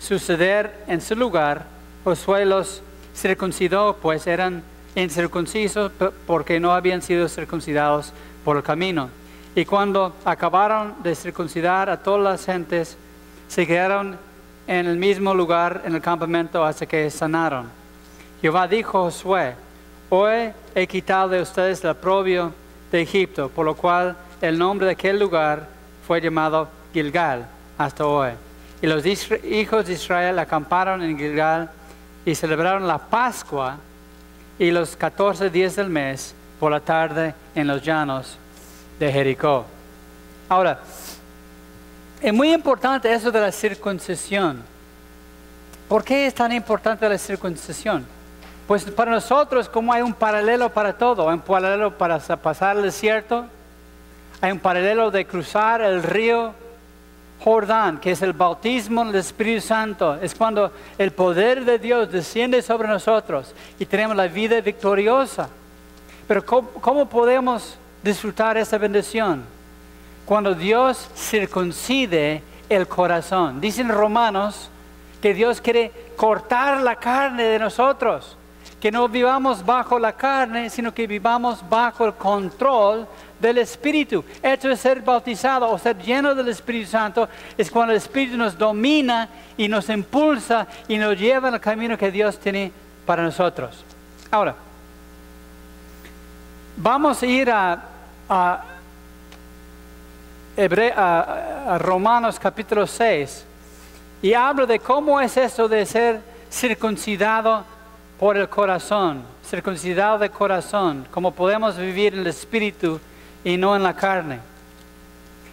suceder 0.00 0.82
en 0.86 1.02
su 1.02 1.14
lugar, 1.14 1.66
Josué 2.04 2.46
los 2.46 2.80
circuncidó, 3.14 3.98
pues 4.00 4.26
eran 4.26 4.62
incircuncisos 4.94 5.92
porque 6.26 6.58
no 6.58 6.72
habían 6.72 7.02
sido 7.02 7.28
circuncidados 7.28 8.14
por 8.46 8.56
el 8.56 8.62
camino. 8.62 9.10
Y 9.54 9.66
cuando 9.66 10.14
acabaron 10.24 10.94
de 11.02 11.14
circuncidar 11.14 11.90
a 11.90 12.02
todas 12.02 12.22
las 12.22 12.46
gentes, 12.46 12.96
se 13.46 13.66
quedaron 13.66 14.18
en 14.66 14.86
el 14.86 14.96
mismo 14.96 15.34
lugar 15.34 15.82
en 15.84 15.94
el 15.94 16.00
campamento 16.00 16.64
hasta 16.64 16.86
que 16.86 17.10
sanaron. 17.10 17.68
Jehová 18.40 18.66
dijo 18.68 19.00
a 19.00 19.02
Josué, 19.02 19.54
hoy 20.08 20.50
he 20.74 20.86
quitado 20.86 21.28
de 21.28 21.42
ustedes 21.42 21.84
el 21.84 21.90
oprobio 21.90 22.54
de 22.90 23.02
Egipto, 23.02 23.50
por 23.50 23.66
lo 23.66 23.74
cual 23.74 24.16
el 24.40 24.58
nombre 24.58 24.86
de 24.86 24.92
aquel 24.92 25.18
lugar 25.18 25.68
fue 26.06 26.22
llamado 26.22 26.70
Gilgal 26.94 27.46
hasta 27.84 28.06
hoy. 28.06 28.30
Y 28.80 28.86
los 28.86 29.04
hijos 29.04 29.86
de 29.86 29.92
Israel 29.92 30.38
acamparon 30.38 31.02
en 31.02 31.16
Gilgal 31.16 31.70
y 32.24 32.34
celebraron 32.34 32.86
la 32.86 32.98
Pascua 32.98 33.76
y 34.58 34.70
los 34.70 34.96
14 34.96 35.50
días 35.50 35.76
del 35.76 35.88
mes 35.88 36.34
por 36.58 36.72
la 36.72 36.80
tarde 36.80 37.34
en 37.54 37.66
los 37.66 37.82
llanos 37.82 38.38
de 38.98 39.12
Jericó. 39.12 39.64
Ahora, 40.48 40.80
es 42.20 42.32
muy 42.32 42.52
importante 42.52 43.12
eso 43.12 43.30
de 43.30 43.40
la 43.40 43.50
circuncisión. 43.50 44.62
¿Por 45.88 46.04
qué 46.04 46.26
es 46.26 46.34
tan 46.34 46.52
importante 46.52 47.08
la 47.08 47.18
circuncisión? 47.18 48.06
Pues 48.66 48.84
para 48.84 49.10
nosotros, 49.10 49.68
como 49.68 49.92
hay 49.92 50.02
un 50.02 50.14
paralelo 50.14 50.68
para 50.70 50.96
todo, 50.96 51.28
hay 51.28 51.34
un 51.34 51.40
paralelo 51.40 51.96
para 51.98 52.18
pasar 52.18 52.76
el 52.76 52.84
desierto, 52.84 53.44
hay 54.40 54.52
un 54.52 54.58
paralelo 54.58 55.10
de 55.10 55.26
cruzar 55.26 55.82
el 55.82 56.02
río 56.02 56.54
Jordán, 57.42 57.98
que 57.98 58.12
es 58.12 58.22
el 58.22 58.32
bautismo 58.32 59.04
del 59.04 59.16
Espíritu 59.16 59.62
Santo, 59.62 60.14
es 60.22 60.34
cuando 60.34 60.70
el 60.96 61.10
poder 61.10 61.64
de 61.64 61.78
Dios 61.78 62.10
desciende 62.10 62.62
sobre 62.62 62.86
nosotros 62.86 63.52
y 63.78 63.86
tenemos 63.86 64.16
la 64.16 64.28
vida 64.28 64.60
victoriosa. 64.60 65.48
Pero 66.28 66.46
¿cómo, 66.46 67.06
podemos 67.06 67.76
disfrutar 68.02 68.56
esa 68.56 68.78
bendición? 68.78 69.42
Cuando 70.24 70.54
Dios 70.54 71.08
circuncide 71.16 72.42
el 72.68 72.86
corazón. 72.86 73.60
Dicen 73.60 73.88
Romanos 73.88 74.70
que 75.20 75.34
Dios 75.34 75.60
quiere 75.60 75.90
cortar 76.16 76.80
la 76.80 76.96
carne 76.96 77.42
de 77.42 77.58
nosotros, 77.58 78.36
que 78.80 78.92
no 78.92 79.08
vivamos 79.08 79.64
bajo 79.64 79.98
la 79.98 80.12
carne, 80.12 80.70
sino 80.70 80.94
que 80.94 81.06
vivamos 81.08 81.68
bajo 81.68 82.06
el 82.06 82.14
control 82.14 83.06
del 83.42 83.58
Espíritu. 83.58 84.24
Esto 84.40 84.70
es 84.70 84.80
ser 84.80 85.02
bautizado 85.02 85.68
o 85.68 85.76
ser 85.76 85.98
lleno 85.98 86.32
del 86.34 86.48
Espíritu 86.48 86.88
Santo 86.88 87.28
es 87.58 87.70
cuando 87.70 87.92
el 87.92 87.98
Espíritu 87.98 88.36
nos 88.36 88.56
domina 88.56 89.28
y 89.56 89.66
nos 89.66 89.88
impulsa 89.90 90.66
y 90.86 90.96
nos 90.96 91.18
lleva 91.18 91.48
en 91.48 91.54
el 91.54 91.60
camino 91.60 91.98
que 91.98 92.10
Dios 92.10 92.38
tiene 92.38 92.70
para 93.04 93.24
nosotros. 93.24 93.84
Ahora, 94.30 94.54
vamos 96.76 97.20
a 97.20 97.26
ir 97.26 97.50
a, 97.50 97.82
a, 98.28 98.64
Romanos 101.78 102.38
capítulo 102.38 102.86
6 102.86 103.44
y 104.22 104.34
hablo 104.34 104.66
de 104.68 104.78
cómo 104.78 105.20
es 105.20 105.36
eso 105.36 105.66
de 105.66 105.84
ser 105.84 106.20
circuncidado 106.48 107.64
por 108.20 108.36
el 108.36 108.48
corazón, 108.48 109.24
circuncidado 109.44 110.18
de 110.18 110.30
corazón, 110.30 111.08
cómo 111.10 111.32
podemos 111.32 111.76
vivir 111.76 112.14
en 112.14 112.20
el 112.20 112.28
Espíritu 112.28 113.00
y 113.44 113.56
no 113.56 113.74
en 113.74 113.82
la 113.82 113.94
carne. 113.94 114.40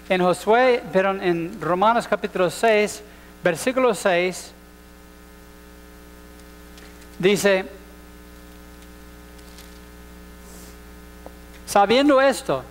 En 0.07 0.21
Josué, 0.21 0.83
pero 0.91 1.11
en 1.11 1.59
Romanos 1.61 2.07
capítulo 2.07 2.49
6, 2.49 3.03
versículo 3.43 3.93
6, 3.93 4.51
dice, 7.19 7.65
sabiendo 11.65 12.19
esto, 12.19 12.63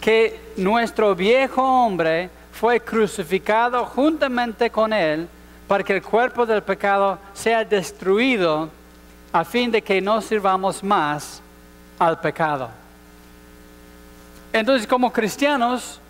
que 0.00 0.52
nuestro 0.56 1.14
viejo 1.14 1.62
hombre 1.62 2.30
fue 2.52 2.80
crucificado 2.80 3.84
juntamente 3.84 4.70
con 4.70 4.92
él 4.92 5.28
para 5.68 5.84
que 5.84 5.94
el 5.94 6.02
cuerpo 6.02 6.46
del 6.46 6.62
pecado 6.62 7.18
sea 7.34 7.64
destruido 7.64 8.70
a 9.32 9.44
fin 9.44 9.70
de 9.70 9.82
que 9.82 10.00
no 10.00 10.20
sirvamos 10.20 10.82
más 10.82 11.42
al 11.98 12.20
pecado. 12.20 12.70
Entonces, 14.56 14.86
como 14.86 15.12
cristianos, 15.12 16.00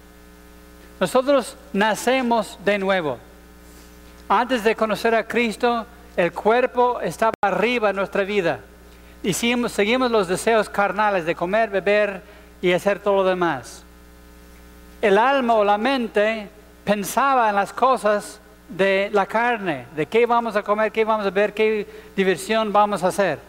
nosotros 1.01 1.57
nacemos 1.73 2.57
de 2.65 2.79
nuevo. 2.79 3.19
Antes 4.29 4.63
de 4.63 4.77
conocer 4.77 5.17
a 5.17 5.27
Cristo, 5.27 5.85
el 6.17 6.31
cuerpo 6.31 7.01
estaba 7.01 7.33
arriba 7.43 7.91
en 7.91 7.97
nuestra 7.97 8.23
vida. 8.23 8.61
Y 9.25 9.33
seguimos, 9.33 10.13
los 10.13 10.29
deseos 10.29 10.69
carnales 10.69 11.27
de 11.27 11.35
comer, 11.35 11.71
beber 11.71 12.23
y 12.63 12.73
hacer 12.73 13.01
todo 13.01 13.17
lo 13.17 13.25
demás. 13.25 13.83
El 15.03 15.19
alma 15.19 15.55
o 15.55 15.65
la 15.65 15.77
mente 15.77 16.49
pensaba 16.85 17.49
en 17.49 17.57
las 17.57 17.73
cosas 17.73 18.39
de 18.69 19.11
la 19.13 19.27
carne, 19.27 19.87
de 19.97 20.07
qué 20.07 20.25
vamos 20.25 20.55
a 20.55 20.63
comer, 20.63 20.93
qué 20.93 21.05
vamos 21.05 21.27
a 21.27 21.31
ver, 21.31 21.53
qué 21.53 21.85
diversión 22.15 22.73
vamos 22.73 23.03
a 23.03 23.09
hacer. 23.09 23.41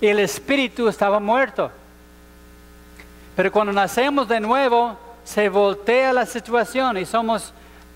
Y 0.00 0.06
el 0.06 0.20
espíritu 0.20 0.88
estaba 0.88 1.20
muerto. 1.20 1.70
Pero 3.38 3.52
cuando 3.52 3.72
nacemos 3.72 4.26
de 4.26 4.40
nuevo, 4.40 4.96
se 5.22 5.48
voltea 5.48 6.12
la 6.12 6.26
situación 6.26 6.96
y 6.96 7.06
somos 7.06 7.52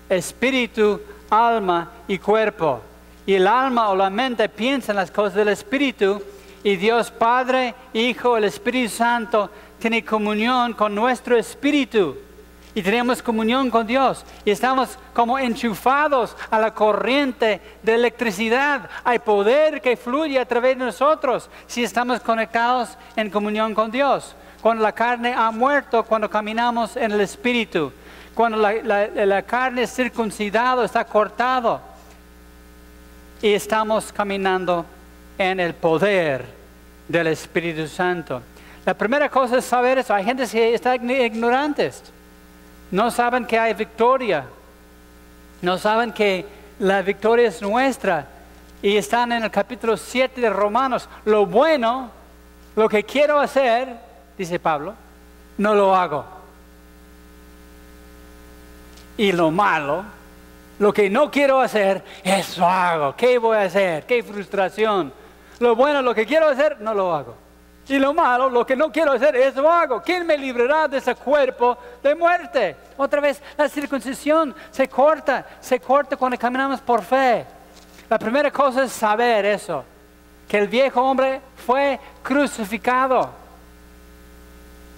espíritu, 0.07 1.01
alma 1.29 1.91
y 2.07 2.17
cuerpo. 2.17 2.79
Y 3.25 3.33
el 3.33 3.45
alma 3.45 3.89
o 3.89 3.95
la 3.97 4.09
mente 4.09 4.47
piensa 4.47 4.93
en 4.93 4.95
las 4.95 5.11
cosas 5.11 5.33
del 5.33 5.49
espíritu 5.49 6.23
y 6.63 6.77
Dios 6.77 7.11
Padre, 7.11 7.75
Hijo, 7.91 8.37
el 8.37 8.45
Espíritu 8.45 8.89
Santo 8.89 9.49
tiene 9.79 10.05
comunión 10.05 10.71
con 10.71 10.95
nuestro 10.95 11.35
espíritu 11.35 12.15
y 12.73 12.81
tenemos 12.81 13.21
comunión 13.21 13.69
con 13.69 13.85
Dios 13.85 14.23
y 14.45 14.51
estamos 14.51 14.97
como 15.13 15.37
enchufados 15.37 16.37
a 16.51 16.57
la 16.57 16.73
corriente 16.73 17.59
de 17.81 17.95
electricidad. 17.95 18.89
Hay 19.03 19.19
poder 19.19 19.81
que 19.81 19.97
fluye 19.97 20.39
a 20.39 20.45
través 20.45 20.77
de 20.77 20.85
nosotros 20.85 21.49
si 21.67 21.83
estamos 21.83 22.21
conectados 22.21 22.97
en 23.17 23.29
comunión 23.29 23.75
con 23.75 23.91
Dios 23.91 24.37
cuando 24.63 24.81
la 24.81 24.93
carne 24.93 25.33
ha 25.35 25.51
muerto, 25.51 26.05
cuando 26.05 26.29
caminamos 26.29 26.95
en 26.95 27.11
el 27.11 27.19
Espíritu, 27.19 27.91
cuando 28.33 28.57
la, 28.57 29.41
carne 29.41 29.83
es 29.83 29.93
circuncidado, 29.93 30.85
está 30.85 31.03
cortado, 31.03 31.81
y 33.41 33.53
estamos 33.53 34.13
caminando 34.13 34.85
en 35.37 35.59
el 35.59 35.73
poder 35.73 36.45
del 37.09 37.27
Espíritu 37.27 37.89
Santo. 37.89 38.41
La 38.85 38.93
primera 38.93 39.27
cosa 39.27 39.57
es 39.57 39.65
saber 39.65 39.97
eso. 39.97 40.13
Hay 40.13 40.23
gente 40.23 40.47
que 40.47 40.73
está 40.73 40.95
ignorantes. 40.95 42.01
No 42.89 43.11
saben 43.11 43.45
que 43.45 43.59
hay 43.59 43.73
victoria. 43.73 44.45
No 45.61 45.77
saben 45.77 46.13
que 46.13 46.45
la 46.79 47.01
victoria 47.01 47.49
es 47.49 47.61
nuestra. 47.61 48.27
Y 48.81 48.95
están 48.95 49.33
en 49.33 49.43
el 49.43 49.51
capítulo 49.51 49.97
7 49.97 50.39
de 50.39 50.49
Romanos. 50.49 51.09
Lo 51.25 51.45
bueno, 51.45 52.11
lo 52.77 52.87
que 52.87 53.03
quiero 53.03 53.41
hacer, 53.41 54.02
dice 54.37 54.59
Pablo, 54.59 54.93
no 55.57 55.75
lo 55.75 55.95
hago. 55.95 56.25
Y 59.17 59.31
lo 59.31 59.51
malo, 59.51 60.03
lo 60.79 60.93
que 60.93 61.09
no 61.09 61.29
quiero 61.29 61.59
hacer, 61.61 62.03
eso 62.23 62.67
hago. 62.67 63.15
¿Qué 63.15 63.37
voy 63.37 63.57
a 63.57 63.61
hacer? 63.61 64.05
¿Qué 64.05 64.23
frustración? 64.23 65.13
Lo 65.59 65.75
bueno, 65.75 66.01
lo 66.01 66.15
que 66.15 66.25
quiero 66.25 66.47
hacer, 66.47 66.81
no 66.81 66.93
lo 66.93 67.13
hago. 67.13 67.35
Y 67.87 67.99
lo 67.99 68.13
malo, 68.13 68.49
lo 68.49 68.65
que 68.65 68.75
no 68.75 68.91
quiero 68.91 69.11
hacer, 69.11 69.35
eso 69.35 69.69
hago. 69.69 70.01
¿Quién 70.01 70.25
me 70.25 70.37
librará 70.37 70.87
de 70.87 70.97
ese 70.97 71.15
cuerpo 71.15 71.77
de 72.01 72.15
muerte? 72.15 72.75
Otra 72.97 73.19
vez, 73.19 73.41
la 73.57 73.67
circuncisión 73.67 74.55
se 74.71 74.87
corta, 74.87 75.45
se 75.59 75.79
corta 75.79 76.15
cuando 76.15 76.37
caminamos 76.37 76.79
por 76.79 77.01
fe. 77.01 77.45
La 78.09 78.17
primera 78.17 78.51
cosa 78.51 78.83
es 78.83 78.91
saber 78.91 79.45
eso, 79.45 79.83
que 80.47 80.57
el 80.57 80.67
viejo 80.67 81.01
hombre 81.01 81.41
fue 81.65 81.99
crucificado. 82.21 83.42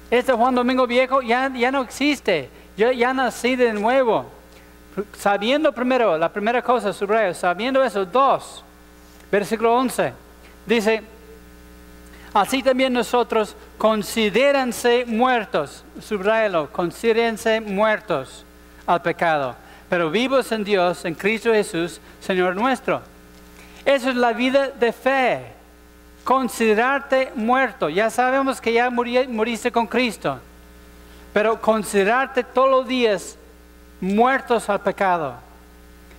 Este 0.10 0.34
Juan 0.34 0.56
Domingo 0.56 0.86
Viejo 0.86 1.22
ya, 1.22 1.52
ya 1.54 1.72
no 1.72 1.82
existe. 1.82 2.50
Yo 2.78 2.92
ya 2.92 3.14
nací 3.14 3.56
de 3.56 3.74
nuevo. 3.74 4.26
Sabiendo 5.18 5.72
primero, 5.72 6.18
la 6.18 6.32
primera 6.32 6.62
cosa, 6.62 6.94
subrayo, 6.94 7.34
sabiendo 7.34 7.84
eso, 7.84 8.06
dos, 8.06 8.64
versículo 9.30 9.76
11, 9.76 10.14
dice, 10.66 11.04
así 12.34 12.64
también 12.64 12.94
nosotros 12.94 13.58
considérense 13.78 15.04
muertos, 15.06 15.84
subrayalo, 16.00 16.72
considérense 16.72 17.60
muertos 17.60 18.46
al 18.86 19.02
pecado, 19.02 19.56
pero 19.90 20.10
vivos 20.10 20.50
en 20.54 20.64
Dios, 20.64 21.04
en 21.04 21.14
Cristo 21.14 21.52
Jesús, 21.52 22.00
Señor 22.22 22.56
nuestro. 22.56 23.02
Eso 23.84 24.10
es 24.10 24.16
la 24.16 24.32
vida 24.32 24.70
de 24.70 24.94
fe, 24.94 25.55
considerarte 26.26 27.32
muerto. 27.36 27.88
Ya 27.88 28.10
sabemos 28.10 28.60
que 28.60 28.74
ya 28.74 28.90
muriste 28.90 29.72
con 29.72 29.88
Cristo, 29.88 30.40
pero 31.32 31.62
considerarte 31.62 32.44
todos 32.44 32.70
los 32.70 32.88
días 32.88 33.38
muertos 34.02 34.68
al 34.68 34.82
pecado. 34.82 35.36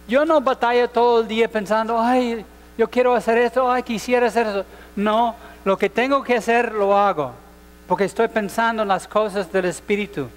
Yo 0.09 0.25
no 0.25 0.41
batallo 0.41 0.89
todo 0.89 1.21
el 1.21 1.29
día 1.29 1.49
pensando, 1.49 2.01
ay, 2.01 2.47
yo 2.79 2.89
quiero 2.89 3.15
hacer 3.15 3.37
esto, 3.39 3.71
ay, 3.71 3.83
quisiera 3.83 4.29
hacer 4.29 4.47
eso. 4.47 4.65
No, 4.95 5.35
lo 5.65 5.77
que 5.77 5.91
tengo 5.91 6.23
que 6.23 6.37
hacer 6.37 6.73
lo 6.73 6.97
hago, 6.97 7.33
porque 7.89 8.05
estoy 8.05 8.29
pensando 8.29 8.83
en 8.83 8.89
las 8.89 9.09
cosas 9.09 9.51
del 9.51 9.65
Espíritu, 9.65 10.29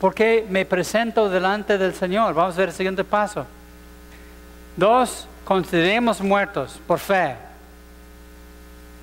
porque 0.00 0.46
me 0.48 0.64
presento 0.64 1.28
delante 1.28 1.76
del 1.78 1.94
Señor. 1.94 2.32
Vamos 2.32 2.54
a 2.54 2.58
ver 2.58 2.68
el 2.68 2.74
siguiente 2.74 3.02
paso. 3.02 3.44
Dos, 4.76 5.26
consideremos 5.44 6.20
muertos 6.20 6.80
por 6.86 7.00
fe. 7.00 7.34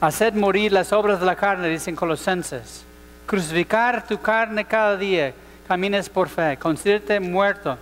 Haced 0.01 0.33
morir 0.33 0.71
las 0.71 0.91
obras 0.91 1.19
de 1.19 1.27
la 1.27 1.35
carne, 1.35 1.69
dicen 1.69 1.95
Colosenses. 1.95 2.83
Crucificar 3.27 4.07
tu 4.07 4.19
carne 4.19 4.65
cada 4.65 4.97
día 4.97 5.31
camines 5.67 6.09
por 6.09 6.27
fe, 6.27 6.57
considérate 6.57 7.19
muerto. 7.19 7.77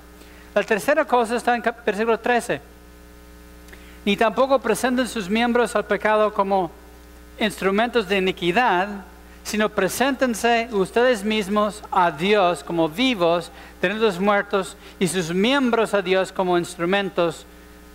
La 0.54 0.62
tercera 0.64 1.06
cosa 1.06 1.38
está 1.38 1.56
en 1.56 1.64
versículo 1.86 2.20
13. 2.20 2.60
Ni 4.04 4.18
tampoco 4.18 4.60
presenten 4.60 5.08
sus 5.08 5.30
miembros 5.30 5.76
al 5.76 5.86
pecado 5.86 6.34
como 6.34 6.70
instrumentos 7.40 8.08
de 8.10 8.18
iniquidad, 8.18 8.90
sino 9.44 9.70
preséntense 9.70 10.68
ustedes 10.72 11.24
mismos 11.24 11.82
a 11.90 12.12
Dios 12.12 12.64
como 12.66 12.90
vivos, 12.90 13.50
teniendo 13.80 14.12
muertos, 14.20 14.76
y 15.00 15.08
sus 15.08 15.34
miembros 15.34 15.94
a 15.94 16.02
Dios 16.02 16.34
como 16.34 16.58
instrumentos 16.58 17.46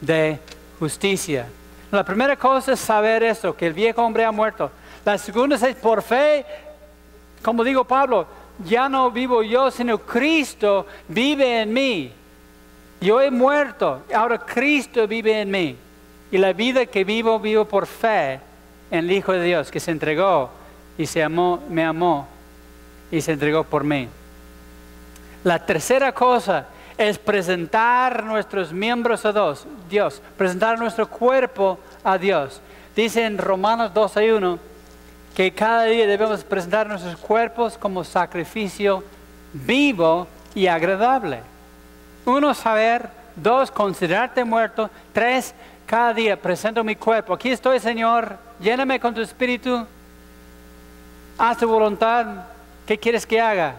de 0.01 0.39
justicia. 0.79 1.47
La 1.91 2.05
primera 2.05 2.37
cosa 2.37 2.73
es 2.73 2.81
saber 2.81 3.23
eso, 3.23 3.55
que 3.57 3.67
el 3.67 3.73
viejo 3.73 4.03
hombre 4.03 4.25
ha 4.25 4.33
muerto. 4.33 4.71
La 5.05 5.19
segunda 5.19 5.57
es 5.57 5.77
por 5.77 6.03
fe, 6.03 6.45
como 7.43 7.63
digo 7.63 7.85
Pablo, 7.85 8.27
ya 8.65 8.89
no 8.89 9.11
vivo 9.11 9.43
yo, 9.43 9.71
sino 9.71 9.99
Cristo 9.99 10.87
vive 11.09 11.63
en 11.63 11.73
mí. 11.73 12.13
Yo 13.01 13.21
he 13.21 13.31
muerto, 13.31 14.03
ahora 14.15 14.39
Cristo 14.39 15.07
vive 15.07 15.41
en 15.41 15.51
mí. 15.51 15.77
Y 16.31 16.39
la 16.39 16.53
vida 16.53 16.87
que 16.87 17.05
vivo, 17.05 17.39
vivo 17.39 17.65
por 17.65 17.87
fe 17.87 18.41
en 18.91 19.01
el 19.01 19.13
Hijo 19.13 19.33
de 19.33 19.43
Dios, 19.43 19.71
que 19.71 19.79
se 19.79 19.91
entregó 19.91 20.51
y 20.97 21.07
se 21.07 21.23
amó, 21.23 21.63
me 21.69 21.85
amó 21.85 22.27
y 23.11 23.21
se 23.21 23.33
entregó 23.33 23.65
por 23.65 23.85
mí. 23.85 24.09
La 25.43 25.65
tercera 25.65 26.13
cosa 26.13 26.67
es 26.97 27.19
presentar 27.19 28.25
nuestros 28.25 28.73
miembros 28.73 29.25
a 29.25 29.55
Dios, 29.89 30.23
presentar 30.37 30.79
nuestro 30.79 31.09
cuerpo 31.09 31.79
a 32.03 32.19
Dios. 32.19 32.61
Dice 32.95 33.25
en 33.25 33.39
Romanos 33.39 33.93
2 33.93 34.17
1 34.37 34.59
que 35.35 35.53
cada 35.53 35.85
día 35.85 36.07
debemos 36.07 36.45
presentar 36.45 36.87
nuestros 36.87 37.17
cuerpos 37.17 37.77
como 37.77 38.05
sacrificio 38.05 39.03
vivo 39.53 40.29
y 40.55 40.67
agradable. 40.69 41.41
Uno, 42.25 42.55
saber. 42.55 43.09
Dos, 43.37 43.69
considerarte 43.73 44.45
muerto. 44.45 44.89
Tres, 45.13 45.55
cada 45.87 46.15
día 46.15 46.41
presento 46.41 46.85
mi 46.85 46.95
cuerpo. 46.95 47.35
Aquí 47.35 47.51
estoy, 47.51 47.81
Señor. 47.81 48.39
Lléname 48.61 49.01
con 49.01 49.13
tu 49.13 49.21
espíritu. 49.21 49.85
Haz 51.37 51.59
tu 51.59 51.67
voluntad. 51.67 52.27
¿Qué 52.87 52.97
quieres 52.97 53.27
que 53.27 53.41
haga? 53.41 53.75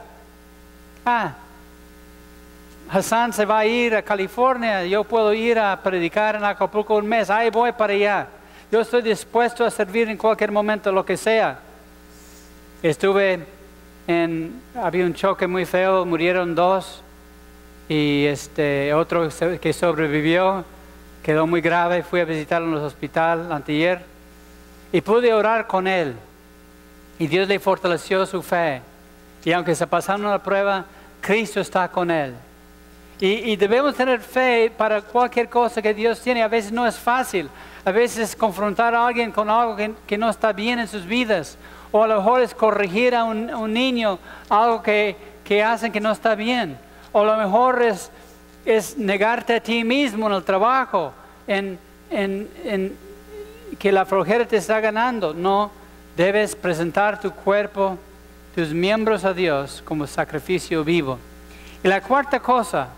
Ah, 1.06 1.36
Hassan 2.90 3.34
se 3.34 3.46
va 3.46 3.60
a 3.60 3.66
ir 3.66 3.96
a 3.96 4.02
California. 4.02 4.86
Yo 4.86 5.04
puedo 5.04 5.34
ir 5.34 5.58
a 5.58 5.82
predicar 5.82 6.36
en 6.36 6.44
Acapulco 6.44 6.96
un 6.96 7.08
mes. 7.08 7.30
Ahí 7.30 7.50
voy 7.50 7.72
para 7.72 7.94
allá. 7.94 8.28
Yo 8.72 8.82
estoy 8.82 9.02
dispuesto 9.02 9.66
a 9.66 9.72
servir 9.72 10.10
en 10.10 10.18
cualquier 10.18 10.52
momento, 10.52 10.92
lo 10.92 11.06
que 11.06 11.18
sea. 11.18 11.60
Estuve 12.84 13.46
en, 14.08 14.62
había 14.76 15.06
un 15.06 15.14
choque 15.14 15.48
muy 15.48 15.66
feo, 15.66 16.06
murieron 16.06 16.54
dos 16.54 17.02
y 17.88 18.26
este 18.26 18.94
otro 18.94 19.30
que 19.62 19.74
sobrevivió 19.74 20.64
quedó 21.24 21.48
muy 21.48 21.62
grave. 21.62 22.04
Fui 22.04 22.20
a 22.20 22.26
visitarlo 22.26 22.68
en 22.68 22.74
el 22.74 22.84
hospital 22.84 23.52
anteayer 23.52 24.02
y 24.92 25.02
pude 25.02 25.34
orar 25.34 25.68
con 25.68 25.88
él. 25.88 26.16
Y 27.18 27.28
Dios 27.28 27.48
le 27.48 27.60
fortaleció 27.60 28.26
su 28.26 28.42
fe. 28.42 28.82
Y 29.44 29.52
aunque 29.52 29.74
se 29.76 29.88
pasaron 29.88 30.30
la 30.30 30.42
prueba, 30.42 30.86
Cristo 31.22 31.62
está 31.62 31.88
con 31.90 32.12
él. 32.12 32.34
Y, 33.20 33.56
debemos 33.56 33.96
tener 33.96 34.20
fe 34.20 34.72
para 34.78 35.02
cualquier 35.02 35.48
cosa 35.48 35.82
que 35.82 35.94
Dios 35.94 36.20
tiene. 36.20 36.44
A 36.44 36.50
veces 36.50 36.72
no 36.72 36.86
es 36.86 36.98
fácil. 36.98 37.50
A 37.86 37.92
veces 37.92 38.36
confrontar 38.36 38.94
a 38.94 39.08
alguien 39.08 39.32
con 39.32 39.50
algo 39.50 39.78
que, 40.06 40.18
no 40.18 40.30
está 40.30 40.52
bien 40.52 40.80
en 40.80 40.88
sus 40.88 41.06
vidas. 41.06 41.58
O 41.92 42.04
a 42.04 42.08
lo 42.08 42.18
mejor 42.18 42.42
es 42.42 42.54
corregir 42.54 43.16
a 43.16 43.24
un, 43.24 43.74
niño 43.74 44.20
algo 44.50 44.84
que, 44.84 45.16
que, 45.46 45.64
hacen 45.64 45.94
que 45.94 46.02
no 46.02 46.12
está 46.12 46.36
bien. 46.36 46.78
O 47.14 47.22
a 47.22 47.26
lo 47.26 47.38
mejor 47.38 47.82
es, 47.82 48.98
negarte 48.98 49.56
a 49.56 49.60
ti 49.62 49.84
mismo 49.86 50.28
en 50.28 50.34
el 50.34 50.44
trabajo, 50.44 51.14
en, 51.48 51.80
en 52.10 52.98
que 53.80 53.92
la 53.94 54.06
flojera 54.06 54.46
te 54.46 54.58
está 54.58 54.82
ganando. 54.82 55.34
No, 55.34 55.72
debes 56.18 56.54
presentar 56.54 57.20
tu 57.20 57.32
cuerpo, 57.32 57.98
tus 58.54 58.74
miembros 58.74 59.24
a 59.24 59.34
Dios 59.34 59.82
como 59.86 60.06
sacrificio 60.06 60.84
vivo. 60.84 61.18
Y 61.82 61.88
la 61.88 62.02
cuarta 62.02 62.40
cosa, 62.40 62.90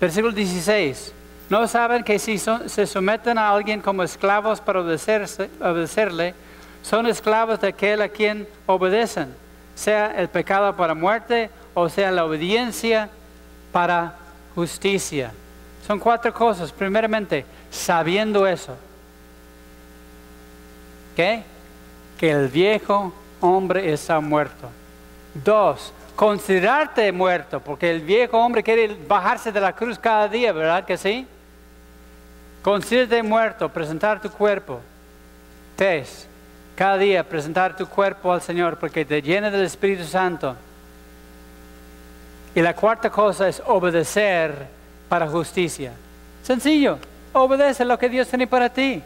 versículo 0.00 0.32
16. 0.32 1.12
¿No 1.50 1.66
saben 1.66 2.04
que 2.04 2.18
si 2.18 2.38
se 2.38 2.86
someten 2.86 3.38
a 3.38 3.50
alguien 3.50 3.80
como 3.80 4.02
esclavos 4.02 4.60
para 4.60 4.80
obedecerle, 4.80 6.34
son 6.82 7.06
esclavos 7.06 7.60
de 7.60 7.68
aquel 7.68 8.02
a 8.02 8.08
quien 8.08 8.46
obedecen, 8.66 9.34
sea 9.74 10.14
el 10.18 10.28
pecado 10.28 10.74
para 10.76 10.94
muerte 10.94 11.50
o 11.74 11.88
sea 11.88 12.10
la 12.10 12.24
obediencia 12.24 13.08
para 13.72 14.16
justicia? 14.54 15.32
Son 15.86 15.98
cuatro 15.98 16.34
cosas. 16.34 16.70
Primeramente, 16.70 17.46
sabiendo 17.70 18.46
eso. 18.46 18.76
¿Qué? 21.16 21.42
Que 22.18 22.30
el 22.30 22.48
viejo 22.48 23.12
hombre 23.40 23.90
está 23.92 24.20
muerto. 24.20 24.68
Dos, 25.32 25.92
considerarte 26.18 27.12
muerto, 27.12 27.60
porque 27.60 27.88
el 27.88 28.00
viejo 28.00 28.38
hombre 28.38 28.64
quiere 28.64 28.92
bajarse 29.06 29.52
de 29.52 29.60
la 29.60 29.72
cruz 29.72 30.00
cada 30.00 30.26
día, 30.26 30.50
¿verdad 30.52 30.84
que 30.84 30.96
sí? 30.96 31.24
Considérate 32.60 33.22
muerto, 33.22 33.68
presentar 33.68 34.20
tu 34.20 34.28
cuerpo. 34.28 34.80
Tres, 35.76 36.26
cada 36.74 36.98
día 36.98 37.22
presentar 37.22 37.76
tu 37.76 37.86
cuerpo 37.86 38.32
al 38.32 38.42
Señor 38.42 38.80
porque 38.80 39.04
te 39.04 39.22
llena 39.22 39.48
del 39.48 39.62
Espíritu 39.62 40.02
Santo. 40.02 40.56
Y 42.52 42.62
la 42.62 42.74
cuarta 42.74 43.10
cosa 43.10 43.46
es 43.46 43.62
obedecer 43.64 44.66
para 45.08 45.28
justicia. 45.28 45.92
Sencillo, 46.42 46.98
obedece 47.32 47.84
lo 47.84 47.96
que 47.96 48.08
Dios 48.08 48.26
tiene 48.26 48.48
para 48.48 48.68
ti. 48.68 49.00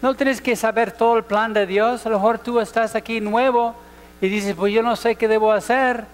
No 0.00 0.14
tienes 0.14 0.40
que 0.40 0.56
saber 0.56 0.92
todo 0.92 1.18
el 1.18 1.24
plan 1.24 1.52
de 1.52 1.66
Dios. 1.66 2.06
A 2.06 2.08
lo 2.08 2.16
mejor 2.16 2.38
tú 2.38 2.58
estás 2.58 2.94
aquí 2.94 3.20
nuevo 3.20 3.74
y 4.20 4.28
dices, 4.28 4.54
pues 4.54 4.72
yo 4.72 4.82
no 4.82 4.96
sé 4.96 5.16
qué 5.16 5.28
debo 5.28 5.52
hacer. 5.52 6.04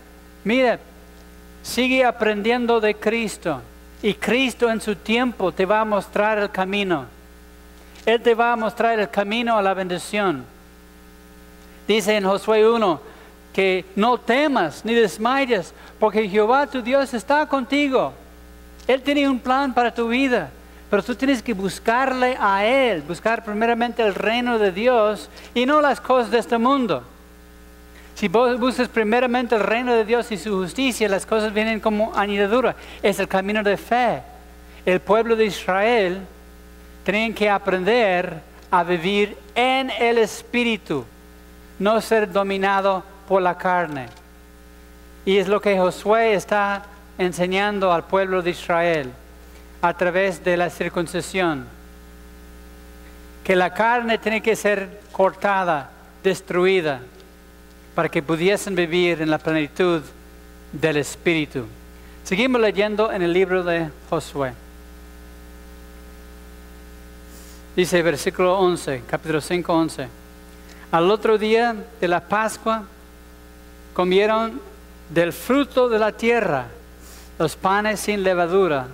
Mira, 0.44 0.78
sigue 1.62 2.04
aprendiendo 2.04 2.80
de 2.80 2.94
Cristo. 2.94 3.60
Y 4.02 4.14
Cristo 4.14 4.68
en 4.68 4.80
su 4.80 4.96
tiempo 4.96 5.52
te 5.52 5.64
va 5.64 5.80
a 5.80 5.84
mostrar 5.84 6.38
el 6.38 6.50
camino. 6.50 7.06
Él 8.04 8.20
te 8.20 8.34
va 8.34 8.52
a 8.52 8.56
mostrar 8.56 8.98
el 8.98 9.08
camino 9.08 9.56
a 9.56 9.62
la 9.62 9.74
bendición. 9.74 10.44
Dice 11.86 12.16
en 12.16 12.24
Josué 12.24 12.68
1 12.68 13.00
que 13.52 13.84
no 13.94 14.18
temas 14.18 14.84
ni 14.84 14.94
desmayes, 14.94 15.72
porque 16.00 16.28
Jehová 16.28 16.66
tu 16.66 16.82
Dios 16.82 17.14
está 17.14 17.46
contigo. 17.46 18.12
Él 18.88 19.02
tiene 19.02 19.28
un 19.28 19.38
plan 19.38 19.72
para 19.72 19.94
tu 19.94 20.08
vida. 20.08 20.50
pero 20.90 21.02
tú 21.02 21.14
tienes 21.14 21.42
que 21.42 21.54
buscarle 21.54 22.36
a 22.38 22.66
Él, 22.66 23.00
buscar 23.00 23.42
primeramente 23.42 24.02
el 24.02 24.14
reino 24.14 24.58
de 24.58 24.72
Dios 24.72 25.30
y 25.54 25.64
no 25.64 25.80
las 25.80 26.02
cosas 26.02 26.30
de 26.30 26.38
este 26.38 26.58
mundo. 26.58 27.02
Si 28.22 28.28
vos 28.28 28.56
buscas 28.56 28.86
primeramente 28.86 29.56
el 29.56 29.62
reino 29.62 29.92
de 29.92 30.04
Dios 30.04 30.30
y 30.30 30.36
su 30.36 30.56
justicia, 30.56 31.08
las 31.08 31.26
cosas 31.26 31.52
vienen 31.52 31.80
como 31.80 32.12
añadidura. 32.14 32.76
Es 33.02 33.18
el 33.18 33.26
camino 33.26 33.64
de 33.64 33.76
fe. 33.76 34.22
El 34.86 35.00
pueblo 35.00 35.34
de 35.34 35.46
Israel 35.46 36.20
tiene 37.02 37.34
que 37.34 37.50
aprender 37.50 38.40
a 38.70 38.84
vivir 38.84 39.36
en 39.56 39.90
el 39.90 40.18
Espíritu, 40.18 41.04
no 41.80 42.00
ser 42.00 42.30
dominado 42.30 43.02
por 43.26 43.42
la 43.42 43.58
carne. 43.58 44.06
Y 45.24 45.38
es 45.38 45.48
lo 45.48 45.60
que 45.60 45.76
Josué 45.76 46.34
está 46.34 46.84
enseñando 47.18 47.92
al 47.92 48.04
pueblo 48.04 48.40
de 48.40 48.50
Israel 48.50 49.10
a 49.80 49.94
través 49.94 50.44
de 50.44 50.56
la 50.56 50.70
circuncisión. 50.70 51.66
Que 53.42 53.56
la 53.56 53.74
carne 53.74 54.18
tiene 54.18 54.40
que 54.40 54.54
ser 54.54 55.00
cortada, 55.10 55.90
destruida, 56.22 57.00
para 57.94 58.08
que 58.08 58.22
pudiesen 58.22 58.74
vivir 58.74 59.20
en 59.20 59.30
la 59.30 59.38
plenitud 59.38 60.02
del 60.72 60.96
Espíritu. 60.96 61.66
Seguimos 62.24 62.60
leyendo 62.60 63.12
en 63.12 63.22
el 63.22 63.32
libro 63.32 63.62
de 63.62 63.90
Josué. 64.08 64.54
Dice 67.74 68.02
versículo 68.02 68.58
11, 68.58 69.02
capítulo 69.06 69.40
5, 69.40 69.72
11. 69.72 70.08
Al 70.90 71.10
otro 71.10 71.38
día 71.38 71.74
de 72.00 72.08
la 72.08 72.20
Pascua 72.20 72.84
comieron 73.94 74.60
del 75.08 75.32
fruto 75.32 75.88
de 75.88 75.98
la 75.98 76.12
tierra 76.12 76.66
los 77.38 77.56
panes 77.56 78.00
sin 78.00 78.22
levadura. 78.22 78.88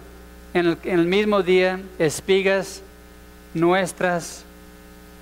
En 0.55 0.79
el, 0.85 1.07
mismo 1.07 1.43
día 1.43 1.81
espigas 1.99 2.83
nuestras, 3.53 4.45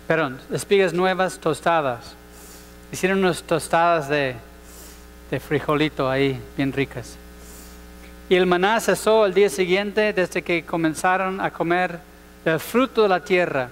perdón, 0.06 0.38
espigas 0.52 0.92
nuevas 0.92 1.38
tostadas. 1.38 2.14
Hicieron 2.92 3.18
unas 3.18 3.42
tostadas 3.42 4.08
de, 4.08 4.36
de 5.30 5.40
frijolito 5.40 6.08
ahí, 6.08 6.40
bien 6.56 6.72
ricas. 6.72 7.16
Y 8.28 8.34
el 8.34 8.46
maná 8.46 8.80
cesó 8.80 9.26
el 9.26 9.34
día 9.34 9.48
siguiente 9.48 10.12
desde 10.12 10.42
que 10.42 10.64
comenzaron 10.64 11.40
a 11.40 11.52
comer 11.52 11.98
del 12.44 12.58
fruto 12.58 13.02
de 13.02 13.08
la 13.08 13.20
tierra. 13.20 13.68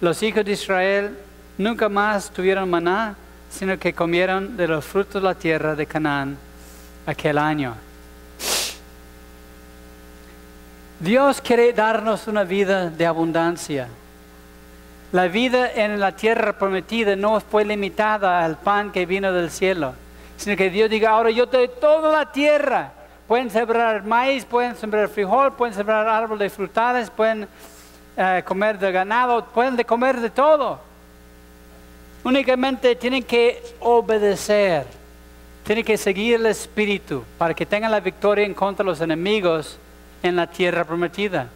Los 0.00 0.22
hijos 0.22 0.44
de 0.44 0.52
Israel 0.52 1.18
nunca 1.58 1.88
más 1.88 2.30
tuvieron 2.30 2.68
maná, 2.70 3.16
sino 3.50 3.78
que 3.78 3.92
comieron 3.92 4.56
de 4.56 4.68
los 4.68 4.84
frutos 4.84 5.22
de 5.22 5.28
la 5.28 5.34
tierra 5.34 5.74
de 5.74 5.86
Canaán 5.86 6.36
aquel 7.06 7.38
año. 7.38 7.74
Dios 11.00 11.40
quiere 11.40 11.72
darnos 11.72 12.26
una 12.26 12.44
vida 12.44 12.88
de 12.88 13.06
abundancia. 13.06 13.88
La 15.14 15.28
vida 15.28 15.70
en 15.72 16.00
la 16.00 16.10
tierra 16.10 16.54
prometida 16.54 17.14
no 17.14 17.38
fue 17.38 17.64
limitada 17.64 18.44
al 18.44 18.56
pan 18.56 18.90
que 18.90 19.06
vino 19.06 19.32
del 19.32 19.48
cielo, 19.48 19.94
sino 20.36 20.56
que 20.56 20.70
Dios 20.70 20.90
diga, 20.90 21.10
ahora 21.10 21.30
yo 21.30 21.46
te 21.48 21.58
doy 21.58 21.70
toda 21.80 22.10
la 22.10 22.32
tierra. 22.32 22.90
Pueden 23.28 23.48
sembrar 23.48 24.02
maíz, 24.02 24.44
pueden 24.44 24.74
sembrar 24.74 25.08
frijol, 25.08 25.52
pueden 25.52 25.72
sembrar 25.72 26.08
árboles 26.08 26.40
de 26.40 26.50
frutales, 26.50 27.10
pueden 27.10 27.46
eh, 28.16 28.42
comer 28.44 28.76
de 28.76 28.90
ganado, 28.90 29.44
pueden 29.44 29.76
de 29.76 29.84
comer 29.84 30.20
de 30.20 30.30
todo. 30.30 30.80
Únicamente 32.24 32.96
tienen 32.96 33.22
que 33.22 33.62
obedecer, 33.78 34.84
tienen 35.62 35.84
que 35.84 35.96
seguir 35.96 36.40
el 36.40 36.46
Espíritu 36.46 37.22
para 37.38 37.54
que 37.54 37.64
tengan 37.64 37.92
la 37.92 38.00
victoria 38.00 38.44
en 38.44 38.52
contra 38.52 38.82
de 38.82 38.90
los 38.90 39.00
enemigos 39.00 39.78
en 40.24 40.34
la 40.34 40.48
tierra 40.48 40.82
prometida. 40.82 41.46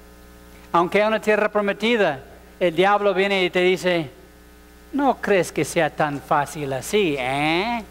Aunque 0.71 1.03
hay 1.03 1.09
una 1.09 1.21
tierra 1.21 1.49
prometida, 1.49 2.21
el 2.61 2.75
diablo 2.75 3.14
viene 3.14 3.44
y 3.44 3.51
te 3.51 3.61
dice, 3.61 4.11
no 4.92 5.16
crees 5.21 5.53
que 5.53 5.64
sea 5.64 5.90
tan 5.90 6.21
fácil 6.21 6.73
así, 6.73 7.16
¿eh? 7.18 7.85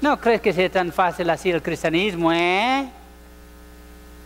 No 0.00 0.18
crees 0.18 0.40
que 0.40 0.52
sea 0.52 0.70
tan 0.70 0.92
fácil 0.92 1.28
así 1.30 1.50
el 1.50 1.62
cristianismo, 1.62 2.32
¿eh? 2.32 2.88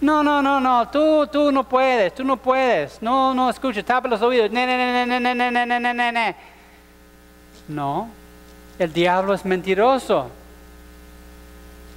No, 0.01 0.22
no, 0.22 0.42
no, 0.42 0.61
no, 0.61 0.88
tú, 0.88 1.27
tú 1.29 1.53
no 1.53 1.68
puedes, 1.68 2.14
tú 2.14 2.25
no 2.25 2.37
puedes. 2.37 3.01
No, 3.01 3.33
no, 3.33 3.48
escucha, 3.48 3.83
tapa 3.83 4.09
los 4.09 4.20
oídos. 4.20 4.51
No, 7.68 8.09
el 8.79 8.92
diablo 8.92 9.35
es 9.35 9.44
mentiroso. 9.44 10.29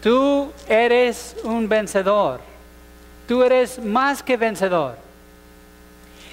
Tú 0.03 0.51
eres 0.67 1.35
un 1.43 1.67
vencedor. 1.67 2.41
Tú 3.27 3.43
eres 3.43 3.83
más 3.83 4.21
que 4.21 4.37
vencedor. 4.37 5.04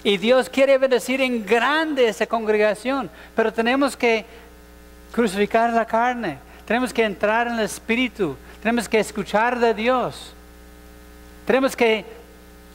Y 0.05 0.17
Dios 0.17 0.49
quiere 0.49 0.79
bendecir 0.79 1.21
en 1.21 1.45
grande 1.47 2.09
esa 2.09 2.27
congregación, 2.27 3.09
pero 3.37 3.53
tenemos 3.53 3.97
que 3.97 4.25
crucificar 5.12 5.73
la 5.73 5.85
carne, 5.85 6.38
tenemos 6.67 6.93
que 6.93 7.05
entrar 7.05 7.47
en 7.47 7.55
el 7.55 7.65
Espíritu, 7.67 8.37
tenemos 8.62 8.88
que 8.88 8.99
escuchar 8.99 9.59
de 9.59 9.75
Dios. 9.75 10.35
Tenemos 11.45 11.75
que 11.75 12.05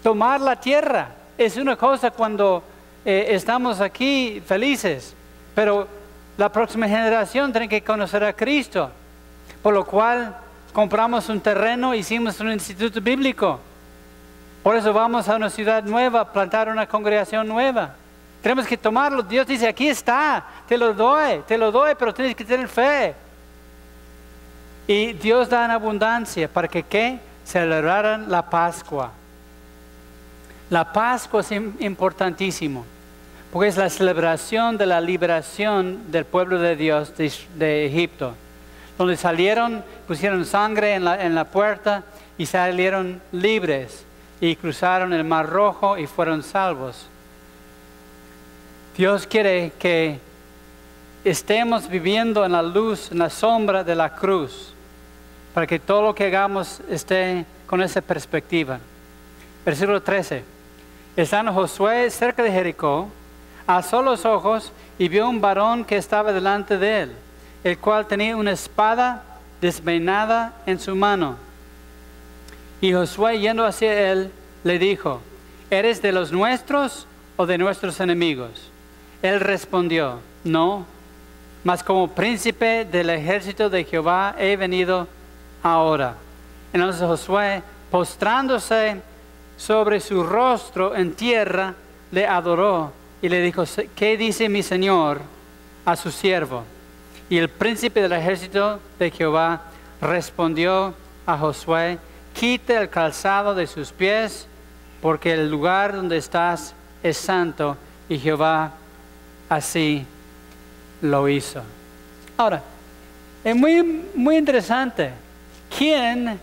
tomar 0.03 0.41
la 0.41 0.59
tierra. 0.59 1.09
Es 1.37 1.57
una 1.57 1.75
cosa 1.75 2.11
cuando 2.11 2.63
eh, 3.05 3.27
estamos 3.29 3.79
aquí 3.79 4.41
felices, 4.45 5.15
pero 5.55 5.87
la 6.37 6.51
próxima 6.51 6.87
generación 6.87 7.51
tiene 7.51 7.69
que 7.69 7.81
conocer 7.81 8.23
a 8.23 8.33
Cristo. 8.33 8.91
Por 9.61 9.73
lo 9.73 9.85
cual 9.85 10.35
compramos 10.73 11.29
un 11.29 11.39
terreno, 11.39 11.95
hicimos 11.95 12.39
un 12.39 12.51
instituto 12.51 12.99
bíblico. 13.01 13.59
Por 14.67 14.75
eso 14.75 14.91
vamos 14.91 15.29
a 15.29 15.37
una 15.37 15.49
ciudad 15.49 15.81
nueva, 15.81 16.29
plantar 16.29 16.67
una 16.67 16.85
congregación 16.85 17.47
nueva. 17.47 17.95
Tenemos 18.41 18.67
que 18.67 18.75
tomarlo. 18.75 19.23
Dios 19.23 19.47
dice, 19.47 19.65
aquí 19.65 19.87
está, 19.87 20.45
te 20.67 20.77
lo 20.77 20.93
doy, 20.93 21.41
te 21.47 21.57
lo 21.57 21.71
doy, 21.71 21.93
pero 21.97 22.13
tienes 22.13 22.35
que 22.35 22.43
tener 22.43 22.67
fe. 22.67 23.15
Y 24.85 25.13
Dios 25.13 25.47
da 25.47 25.63
en 25.63 25.71
abundancia 25.71 26.49
para 26.49 26.67
que 26.67 26.83
¿qué? 26.83 27.17
celebraran 27.45 28.29
la 28.29 28.49
Pascua. 28.49 29.13
La 30.69 30.91
Pascua 30.91 31.39
es 31.39 31.51
importantísimo, 31.53 32.85
porque 33.53 33.69
es 33.69 33.77
la 33.77 33.89
celebración 33.89 34.77
de 34.77 34.85
la 34.85 34.99
liberación 34.99 36.11
del 36.11 36.25
pueblo 36.25 36.59
de 36.59 36.75
Dios 36.75 37.13
de, 37.15 37.85
Egipto, 37.85 38.33
donde 38.97 39.15
salieron, 39.15 39.81
pusieron 40.05 40.43
sangre 40.43 40.95
en 40.95 41.05
la, 41.05 41.23
en 41.23 41.35
la 41.35 41.45
puerta 41.45 42.03
y 42.37 42.47
salieron 42.47 43.21
libres 43.31 44.06
y 44.39 44.55
cruzaron 44.55 45.13
el 45.13 45.23
Mar 45.23 45.47
Rojo 45.49 45.97
y 45.97 46.07
fueron 46.07 46.43
salvos. 46.43 47.07
Dios 48.95 49.27
quiere 49.27 49.73
que 49.79 50.19
estemos 51.23 51.87
viviendo 51.87 52.45
en 52.45 52.51
la 52.51 52.61
luz, 52.61 53.11
en 53.11 53.19
la 53.19 53.29
sombra 53.29 53.83
de 53.83 53.95
la 53.95 54.15
cruz 54.15 54.73
para 55.57 55.65
que 55.65 55.79
todo 55.79 56.03
lo 56.03 56.13
que 56.13 56.27
hagamos 56.27 56.81
esté 56.87 57.43
con 57.65 57.81
esa 57.81 57.99
perspectiva. 57.99 58.77
Versículo 59.65 60.03
13. 60.03 60.43
Estando 61.15 61.51
Josué 61.51 62.11
cerca 62.11 62.43
de 62.43 62.51
Jericó, 62.51 63.09
alzó 63.65 64.03
los 64.03 64.23
ojos 64.23 64.71
y 64.99 65.09
vio 65.09 65.27
un 65.27 65.41
varón 65.41 65.83
que 65.83 65.97
estaba 65.97 66.31
delante 66.31 66.77
de 66.77 67.01
él, 67.01 67.11
el 67.63 67.79
cual 67.79 68.05
tenía 68.05 68.37
una 68.37 68.51
espada 68.51 69.23
desmeinada 69.59 70.53
en 70.67 70.79
su 70.79 70.95
mano. 70.95 71.37
Y 72.81 72.93
Josué 72.93 73.39
yendo 73.39 73.65
hacia 73.65 74.11
él, 74.11 74.31
le 74.63 74.79
dijo, 74.79 75.21
¿eres 75.69 76.01
de 76.01 76.11
los 76.11 76.31
nuestros 76.31 77.07
o 77.35 77.45
de 77.45 77.57
nuestros 77.57 77.99
enemigos? 77.99 78.69
Él 79.21 79.39
respondió, 79.39 80.19
no, 80.43 80.85
mas 81.63 81.83
como 81.83 82.07
príncipe 82.09 82.85
del 82.85 83.09
ejército 83.09 83.69
de 83.69 83.83
Jehová 83.83 84.35
he 84.37 84.55
venido 84.55 85.07
ahora. 85.63 86.15
Entonces 86.71 87.01
Josué, 87.01 87.63
postrándose 87.89 89.01
sobre 89.57 89.99
su 89.99 90.23
rostro 90.23 90.95
en 90.95 91.13
tierra, 91.13 91.73
le 92.11 92.27
adoró 92.27 92.93
y 93.21 93.29
le 93.29 93.41
dijo, 93.41 93.63
¿qué 93.95 94.17
dice 94.17 94.49
mi 94.49 94.61
Señor 94.61 95.21
a 95.83 95.95
su 95.95 96.11
siervo? 96.11 96.63
Y 97.29 97.37
el 97.37 97.49
príncipe 97.49 98.01
del 98.01 98.13
ejército 98.13 98.79
de 98.99 99.11
Jehová 99.11 99.63
respondió 99.99 100.93
a 101.25 101.37
Josué, 101.37 101.97
quite 102.39 102.75
el 102.75 102.89
calzado 102.89 103.55
de 103.55 103.67
sus 103.67 103.91
pies, 103.91 104.47
porque 105.01 105.33
el 105.33 105.49
lugar 105.49 105.95
donde 105.95 106.17
estás 106.17 106.73
es 107.01 107.17
santo, 107.17 107.77
y 108.09 108.17
Jehová 108.17 108.71
así 109.49 110.05
lo 111.01 111.27
hizo. 111.27 111.61
Ahora, 112.37 112.61
es 113.43 113.55
muy, 113.55 113.83
muy 114.13 114.37
interesante 114.37 115.11
¿quién 115.75 116.39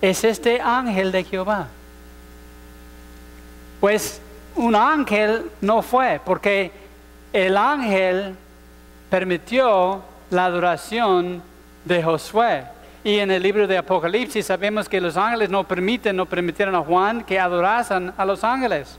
es 0.00 0.24
este 0.24 0.60
ángel 0.60 1.12
de 1.12 1.24
Jehová? 1.24 1.68
Pues 3.80 4.20
un 4.56 4.74
ángel 4.74 5.50
no 5.60 5.82
fue, 5.82 6.20
porque 6.24 6.72
el 7.32 7.56
ángel 7.56 8.34
permitió 9.10 10.02
la 10.30 10.46
adoración 10.46 11.42
de 11.84 12.02
Josué. 12.02 12.64
Y 13.04 13.18
en 13.18 13.30
el 13.30 13.42
libro 13.42 13.66
de 13.66 13.78
Apocalipsis 13.78 14.46
sabemos 14.46 14.88
que 14.88 15.00
los 15.00 15.16
ángeles 15.16 15.50
no 15.50 15.64
permiten, 15.64 16.16
no 16.16 16.26
permitieron 16.26 16.74
a 16.74 16.80
Juan 16.80 17.22
que 17.22 17.38
adorasen 17.38 18.12
a 18.16 18.24
los 18.24 18.42
ángeles. 18.44 18.98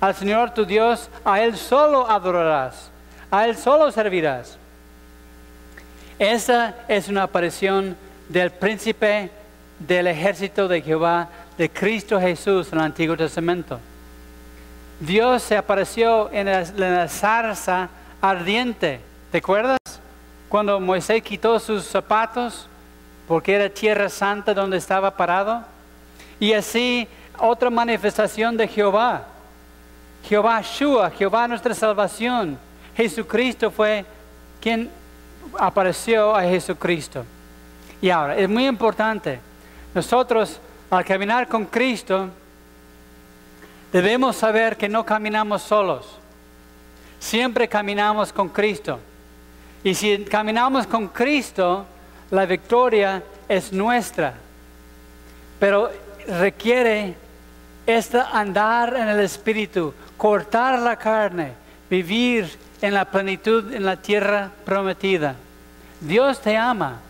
Al 0.00 0.14
Señor 0.14 0.52
tu 0.54 0.64
Dios, 0.64 1.08
a 1.24 1.40
Él 1.42 1.56
solo 1.56 2.08
adorarás, 2.08 2.90
a 3.30 3.46
Él 3.46 3.56
solo 3.56 3.90
servirás. 3.90 4.58
Esa 6.18 6.74
es 6.88 7.08
una 7.08 7.24
aparición 7.24 7.96
del 8.28 8.50
príncipe 8.50 9.30
del 9.78 10.08
ejército 10.08 10.68
de 10.68 10.82
Jehová, 10.82 11.28
de 11.56 11.70
Cristo 11.70 12.20
Jesús 12.20 12.72
en 12.72 12.78
el 12.78 12.84
Antiguo 12.84 13.16
Testamento. 13.16 13.80
Dios 15.00 15.42
se 15.42 15.56
apareció 15.56 16.30
en 16.32 16.46
la, 16.46 17.08
zarza 17.08 17.88
ardiente. 18.20 19.00
¿Te 19.30 19.38
acuerdas? 19.38 19.78
Cuando 20.48 20.80
Moisés 20.80 21.22
quitó 21.22 21.58
sus 21.60 21.84
zapatos 21.84 22.67
porque 23.28 23.54
era 23.54 23.68
tierra 23.68 24.08
santa 24.08 24.54
donde 24.54 24.78
estaba 24.78 25.14
parado. 25.14 25.62
Y 26.40 26.54
así 26.54 27.06
otra 27.38 27.68
manifestación 27.68 28.56
de 28.56 28.66
Jehová. 28.66 29.26
Jehová 30.24 30.62
Shua, 30.62 31.10
Jehová 31.10 31.46
nuestra 31.46 31.74
salvación. 31.74 32.58
Jesucristo 32.96 33.70
fue 33.70 34.04
quien 34.60 34.90
apareció 35.58 36.34
a 36.34 36.42
Jesucristo. 36.42 37.24
Y 38.00 38.08
ahora, 38.08 38.36
es 38.36 38.48
muy 38.48 38.66
importante, 38.66 39.40
nosotros 39.94 40.58
al 40.90 41.04
caminar 41.04 41.48
con 41.48 41.66
Cristo, 41.66 42.28
debemos 43.92 44.36
saber 44.36 44.76
que 44.76 44.88
no 44.88 45.04
caminamos 45.04 45.62
solos. 45.62 46.18
Siempre 47.20 47.68
caminamos 47.68 48.32
con 48.32 48.48
Cristo. 48.48 48.98
Y 49.84 49.94
si 49.94 50.24
caminamos 50.24 50.86
con 50.86 51.08
Cristo, 51.08 51.84
la 52.30 52.46
victoria 52.46 53.22
es 53.48 53.72
nuestra. 53.72 54.34
Pero 55.58 55.90
requiere 56.28 57.14
esta 57.86 58.30
andar 58.30 58.94
en 58.96 59.08
el 59.08 59.20
Espíritu, 59.20 59.94
cortar 60.16 60.78
la 60.78 60.96
carne, 60.96 61.52
vivir 61.88 62.58
en 62.80 62.94
la 62.94 63.04
plenitud 63.04 63.72
en 63.72 63.84
la 63.84 63.96
tierra 63.96 64.50
prometida. 64.64 65.34
Dios 66.00 66.40
te 66.40 66.56
ama 66.56 67.00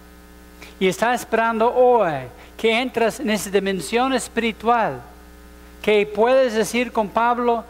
y 0.80 0.86
está 0.86 1.12
esperando 1.12 1.74
hoy 1.74 2.12
que 2.56 2.80
entres 2.80 3.20
en 3.20 3.30
esa 3.30 3.50
dimensión 3.50 4.12
espiritual, 4.14 5.00
que 5.82 6.06
puedes 6.06 6.54
decir 6.54 6.92
con 6.92 7.08
Pablo, 7.08 7.64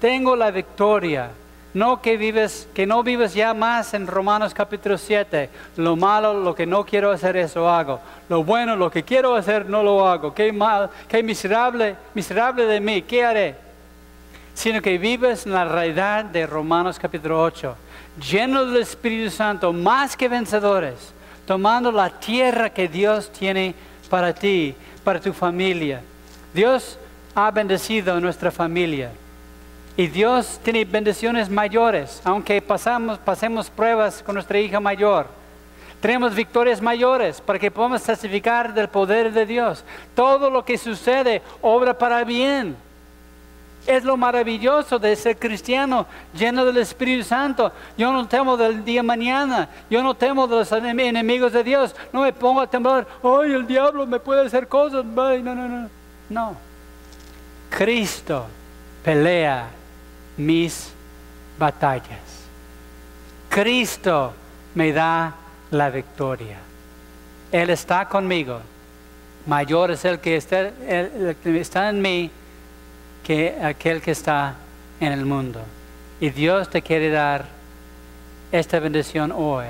tengo 0.00 0.36
la 0.36 0.50
victoria. 0.50 1.30
No 1.72 2.02
que 2.02 2.16
vives, 2.16 2.68
que 2.74 2.84
no 2.84 3.04
vives 3.04 3.32
ya 3.32 3.54
más 3.54 3.94
en 3.94 4.08
Romanos 4.08 4.52
capítulo 4.52 4.98
7. 4.98 5.48
Lo 5.76 5.94
malo, 5.94 6.34
lo 6.34 6.52
que 6.52 6.66
no 6.66 6.84
quiero 6.84 7.12
hacer, 7.12 7.36
eso 7.36 7.70
hago. 7.70 8.00
Lo 8.28 8.42
bueno, 8.42 8.74
lo 8.74 8.90
que 8.90 9.04
quiero 9.04 9.36
hacer, 9.36 9.68
no 9.68 9.82
lo 9.84 10.08
hago. 10.08 10.34
Qué 10.34 10.52
mal, 10.52 10.90
qué 11.08 11.22
miserable, 11.22 11.96
miserable 12.14 12.66
de 12.66 12.80
mí, 12.80 13.02
¿qué 13.02 13.24
haré? 13.24 13.54
Sino 14.52 14.82
que 14.82 14.98
vives 14.98 15.46
en 15.46 15.52
la 15.52 15.64
realidad 15.64 16.24
de 16.24 16.44
Romanos 16.44 16.98
capítulo 16.98 17.40
8, 17.40 17.76
lleno 18.28 18.66
del 18.66 18.82
Espíritu 18.82 19.30
Santo, 19.30 19.72
más 19.72 20.16
que 20.16 20.28
vencedores, 20.28 21.12
tomando 21.46 21.92
la 21.92 22.10
tierra 22.10 22.70
que 22.70 22.88
Dios 22.88 23.30
tiene 23.30 23.76
para 24.08 24.34
ti, 24.34 24.74
para 25.04 25.20
tu 25.20 25.32
familia. 25.32 26.02
Dios 26.52 26.98
ha 27.32 27.52
bendecido 27.52 28.18
nuestra 28.20 28.50
familia. 28.50 29.12
Y 29.96 30.06
Dios 30.06 30.60
tiene 30.62 30.84
bendiciones 30.84 31.50
mayores, 31.50 32.20
aunque 32.24 32.62
pasamos, 32.62 33.18
pasemos 33.18 33.68
pruebas 33.68 34.22
con 34.22 34.34
nuestra 34.34 34.58
hija 34.58 34.80
mayor. 34.80 35.26
Tenemos 36.00 36.34
victorias 36.34 36.80
mayores 36.80 37.40
para 37.40 37.58
que 37.58 37.70
podamos 37.70 38.02
testificar 38.02 38.72
del 38.72 38.88
poder 38.88 39.32
de 39.32 39.44
Dios. 39.44 39.84
Todo 40.14 40.48
lo 40.48 40.64
que 40.64 40.78
sucede 40.78 41.42
obra 41.60 41.96
para 41.96 42.24
bien. 42.24 42.74
Es 43.86 44.04
lo 44.04 44.16
maravilloso 44.16 44.98
de 44.98 45.16
ser 45.16 45.38
cristiano 45.38 46.06
lleno 46.34 46.64
del 46.64 46.78
Espíritu 46.78 47.24
Santo. 47.24 47.72
Yo 47.98 48.12
no 48.12 48.26
temo 48.26 48.56
del 48.56 48.84
día 48.84 49.02
mañana. 49.02 49.68
Yo 49.90 50.02
no 50.02 50.14
temo 50.14 50.46
de 50.46 50.56
los 50.56 50.72
enemigos 50.72 51.52
de 51.52 51.64
Dios. 51.64 51.94
No 52.12 52.22
me 52.22 52.32
pongo 52.32 52.60
a 52.60 52.66
temblar. 52.66 53.06
Ay, 53.22 53.52
el 53.52 53.66
diablo 53.66 54.06
me 54.06 54.20
puede 54.20 54.46
hacer 54.46 54.68
cosas. 54.68 55.04
Ay, 55.16 55.42
no, 55.42 55.54
no, 55.54 55.68
no. 55.68 55.90
No. 56.28 56.56
Cristo 57.70 58.46
pelea 59.02 59.68
mis 60.40 60.92
batallas. 61.58 62.18
Cristo 63.48 64.32
me 64.74 64.92
da 64.92 65.34
la 65.70 65.90
victoria. 65.90 66.58
Él 67.52 67.70
está 67.70 68.08
conmigo. 68.08 68.60
Mayor 69.46 69.90
es 69.90 70.04
el 70.04 70.20
que 70.20 70.36
está, 70.36 70.70
en 71.88 72.02
mí 72.02 72.30
que 73.24 73.56
aquel 73.62 74.00
que 74.00 74.12
está 74.12 74.54
en 75.00 75.12
el 75.12 75.24
mundo. 75.24 75.60
Y 76.20 76.30
Dios 76.30 76.68
te 76.68 76.82
quiere 76.82 77.10
dar 77.10 77.44
esta 78.52 78.78
bendición 78.78 79.32
hoy. 79.32 79.66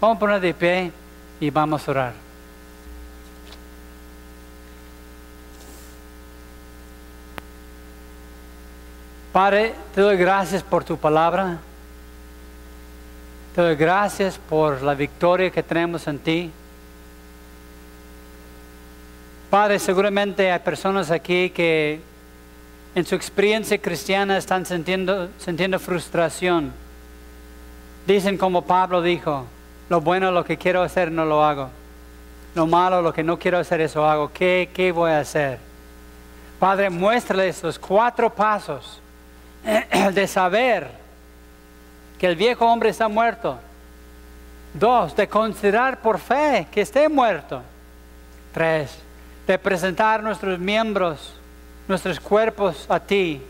Vamos 0.00 0.16
a 0.16 0.20
poner 0.20 0.40
de 0.40 0.54
pie 0.54 0.92
y 1.40 1.50
vamos 1.50 1.86
a 1.86 1.90
orar. 1.90 2.21
Padre, 9.32 9.74
te 9.94 10.02
doy 10.02 10.18
gracias 10.18 10.62
por 10.62 10.84
tu 10.84 10.98
palabra. 10.98 11.56
Te 13.54 13.62
doy 13.62 13.76
gracias 13.76 14.38
por 14.38 14.82
la 14.82 14.94
victoria 14.94 15.50
que 15.50 15.62
tenemos 15.62 16.06
en 16.06 16.18
ti. 16.18 16.50
Padre, 19.48 19.78
seguramente 19.78 20.52
hay 20.52 20.58
personas 20.58 21.10
aquí 21.10 21.48
que 21.48 22.02
en 22.94 23.06
su 23.06 23.14
experiencia 23.14 23.78
cristiana 23.78 24.36
están 24.36 24.66
sintiendo, 24.66 25.30
frustración. 25.78 26.70
Dicen 28.06 28.36
como 28.36 28.62
Pablo 28.62 29.00
dijo, 29.00 29.46
lo 29.88 30.02
bueno, 30.02 30.30
lo 30.30 30.44
que 30.44 30.58
quiero 30.58 30.82
hacer, 30.82 31.10
no 31.10 31.24
lo 31.24 31.42
hago. 31.42 31.70
Lo 32.54 32.66
malo, 32.66 33.00
lo 33.00 33.14
que 33.14 33.22
no 33.22 33.38
quiero 33.38 33.58
hacer, 33.58 33.80
eso 33.80 34.06
hago. 34.06 34.30
¿Qué, 34.30 34.68
qué 34.74 34.92
voy 34.92 35.10
a 35.10 35.20
hacer? 35.20 35.58
Padre, 36.58 36.90
muéstrales 36.90 37.62
los 37.62 37.78
cuatro 37.78 38.28
pasos 38.28 39.01
de 40.14 40.26
saber 40.26 40.90
que 42.18 42.26
el 42.26 42.36
viejo 42.36 42.66
hombre 42.66 42.90
está 42.90 43.08
muerto. 43.08 43.58
Dos, 44.74 45.14
de 45.16 45.28
considerar 45.28 46.00
por 46.00 46.18
fe 46.18 46.66
que 46.70 46.80
esté 46.80 47.08
muerto. 47.08 47.62
Tres, 48.52 48.96
de 49.46 49.58
presentar 49.58 50.22
nuestros 50.22 50.58
miembros, 50.58 51.34
nuestros 51.88 52.20
cuerpos 52.20 52.86
a 52.88 53.00
ti. 53.00 53.42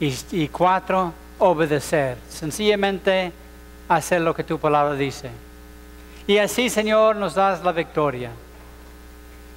Y, 0.00 0.48
cuatro, 0.48 1.12
obedecer. 1.38 2.18
Sencillamente 2.28 3.32
hacer 3.88 4.20
lo 4.20 4.34
que 4.34 4.44
tu 4.44 4.58
palabra 4.58 4.94
dice. 4.94 5.30
Y 6.26 6.38
así, 6.38 6.70
Señor, 6.70 7.16
nos 7.16 7.34
das 7.34 7.62
la 7.62 7.72
victoria. 7.72 8.30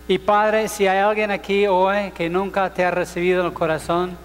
Y 0.08 0.18
Padre, 0.20 0.68
si 0.68 0.88
hay 0.88 1.00
alguien 1.00 1.32
aquí 1.32 1.68
hoy 1.68 2.12
que 2.12 2.30
nunca 2.30 2.74
te 2.74 2.86
ha 2.86 2.92
recibido 2.92 3.42
en 3.42 3.48
el 3.48 3.54
corazón, 3.54 4.18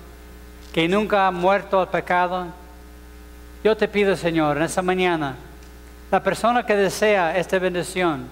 que 0.72 0.88
nunca 0.88 1.26
ha 1.26 1.30
muerto 1.30 1.80
al 1.80 1.88
pecado, 1.88 2.46
yo 3.62 3.76
te 3.76 3.86
pido, 3.86 4.16
Señor, 4.16 4.56
en 4.56 4.64
esta 4.64 4.82
mañana, 4.82 5.36
la 6.10 6.22
persona 6.22 6.64
que 6.64 6.74
desea 6.74 7.36
esta 7.36 7.58
bendición 7.58 8.26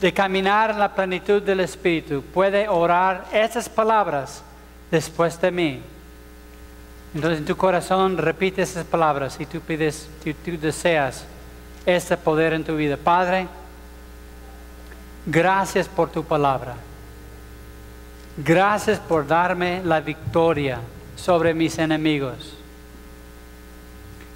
de 0.00 0.12
caminar 0.12 0.70
en 0.70 0.78
la 0.78 0.94
plenitud 0.94 1.42
del 1.42 1.60
Espíritu 1.60 2.22
puede 2.22 2.68
orar 2.68 3.24
estas 3.32 3.68
palabras 3.68 4.42
después 4.90 5.40
de 5.40 5.50
mí. 5.50 5.82
Entonces 7.14 7.40
en 7.40 7.44
tu 7.44 7.56
corazón 7.56 8.18
repite 8.18 8.62
esas 8.62 8.84
palabras 8.84 9.38
y 9.40 9.46
tú 9.46 9.60
pides, 9.60 10.08
tú, 10.22 10.32
tú 10.44 10.58
deseas 10.58 11.24
este 11.86 12.16
poder 12.16 12.52
en 12.52 12.64
tu 12.64 12.76
vida. 12.76 12.96
Padre, 12.96 13.46
gracias 15.26 15.88
por 15.88 16.10
tu 16.10 16.24
palabra. 16.24 16.74
Gracias 18.36 18.98
por 18.98 19.26
darme 19.26 19.80
la 19.84 20.00
victoria 20.00 20.80
sobre 21.16 21.54
mis 21.54 21.78
enemigos. 21.78 22.54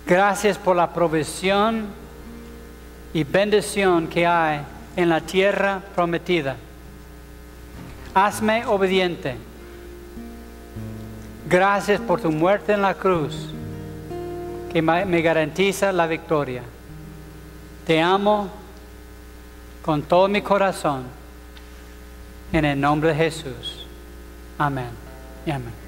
Gracias 0.06 0.56
por 0.56 0.76
la 0.76 0.92
provisión 0.92 1.86
y 3.12 3.24
bendición 3.24 4.06
que 4.06 4.26
hay 4.26 4.60
en 4.96 5.08
la 5.08 5.20
tierra 5.20 5.82
prometida. 5.94 6.56
Hazme 8.14 8.64
obediente. 8.66 9.36
Gracias 11.48 12.00
por 12.00 12.20
tu 12.20 12.30
muerte 12.30 12.72
en 12.72 12.82
la 12.82 12.94
cruz 12.94 13.48
que 14.72 14.82
me 14.82 15.22
garantiza 15.22 15.92
la 15.92 16.06
victoria. 16.06 16.62
Te 17.86 18.00
amo 18.00 18.50
con 19.82 20.02
todo 20.02 20.28
mi 20.28 20.42
corazón. 20.42 21.04
En 22.52 22.64
el 22.64 22.80
nombre 22.80 23.10
de 23.10 23.16
Jesús. 23.16 23.86
Amén. 24.58 24.90
Y 25.46 25.50
amén. 25.50 25.87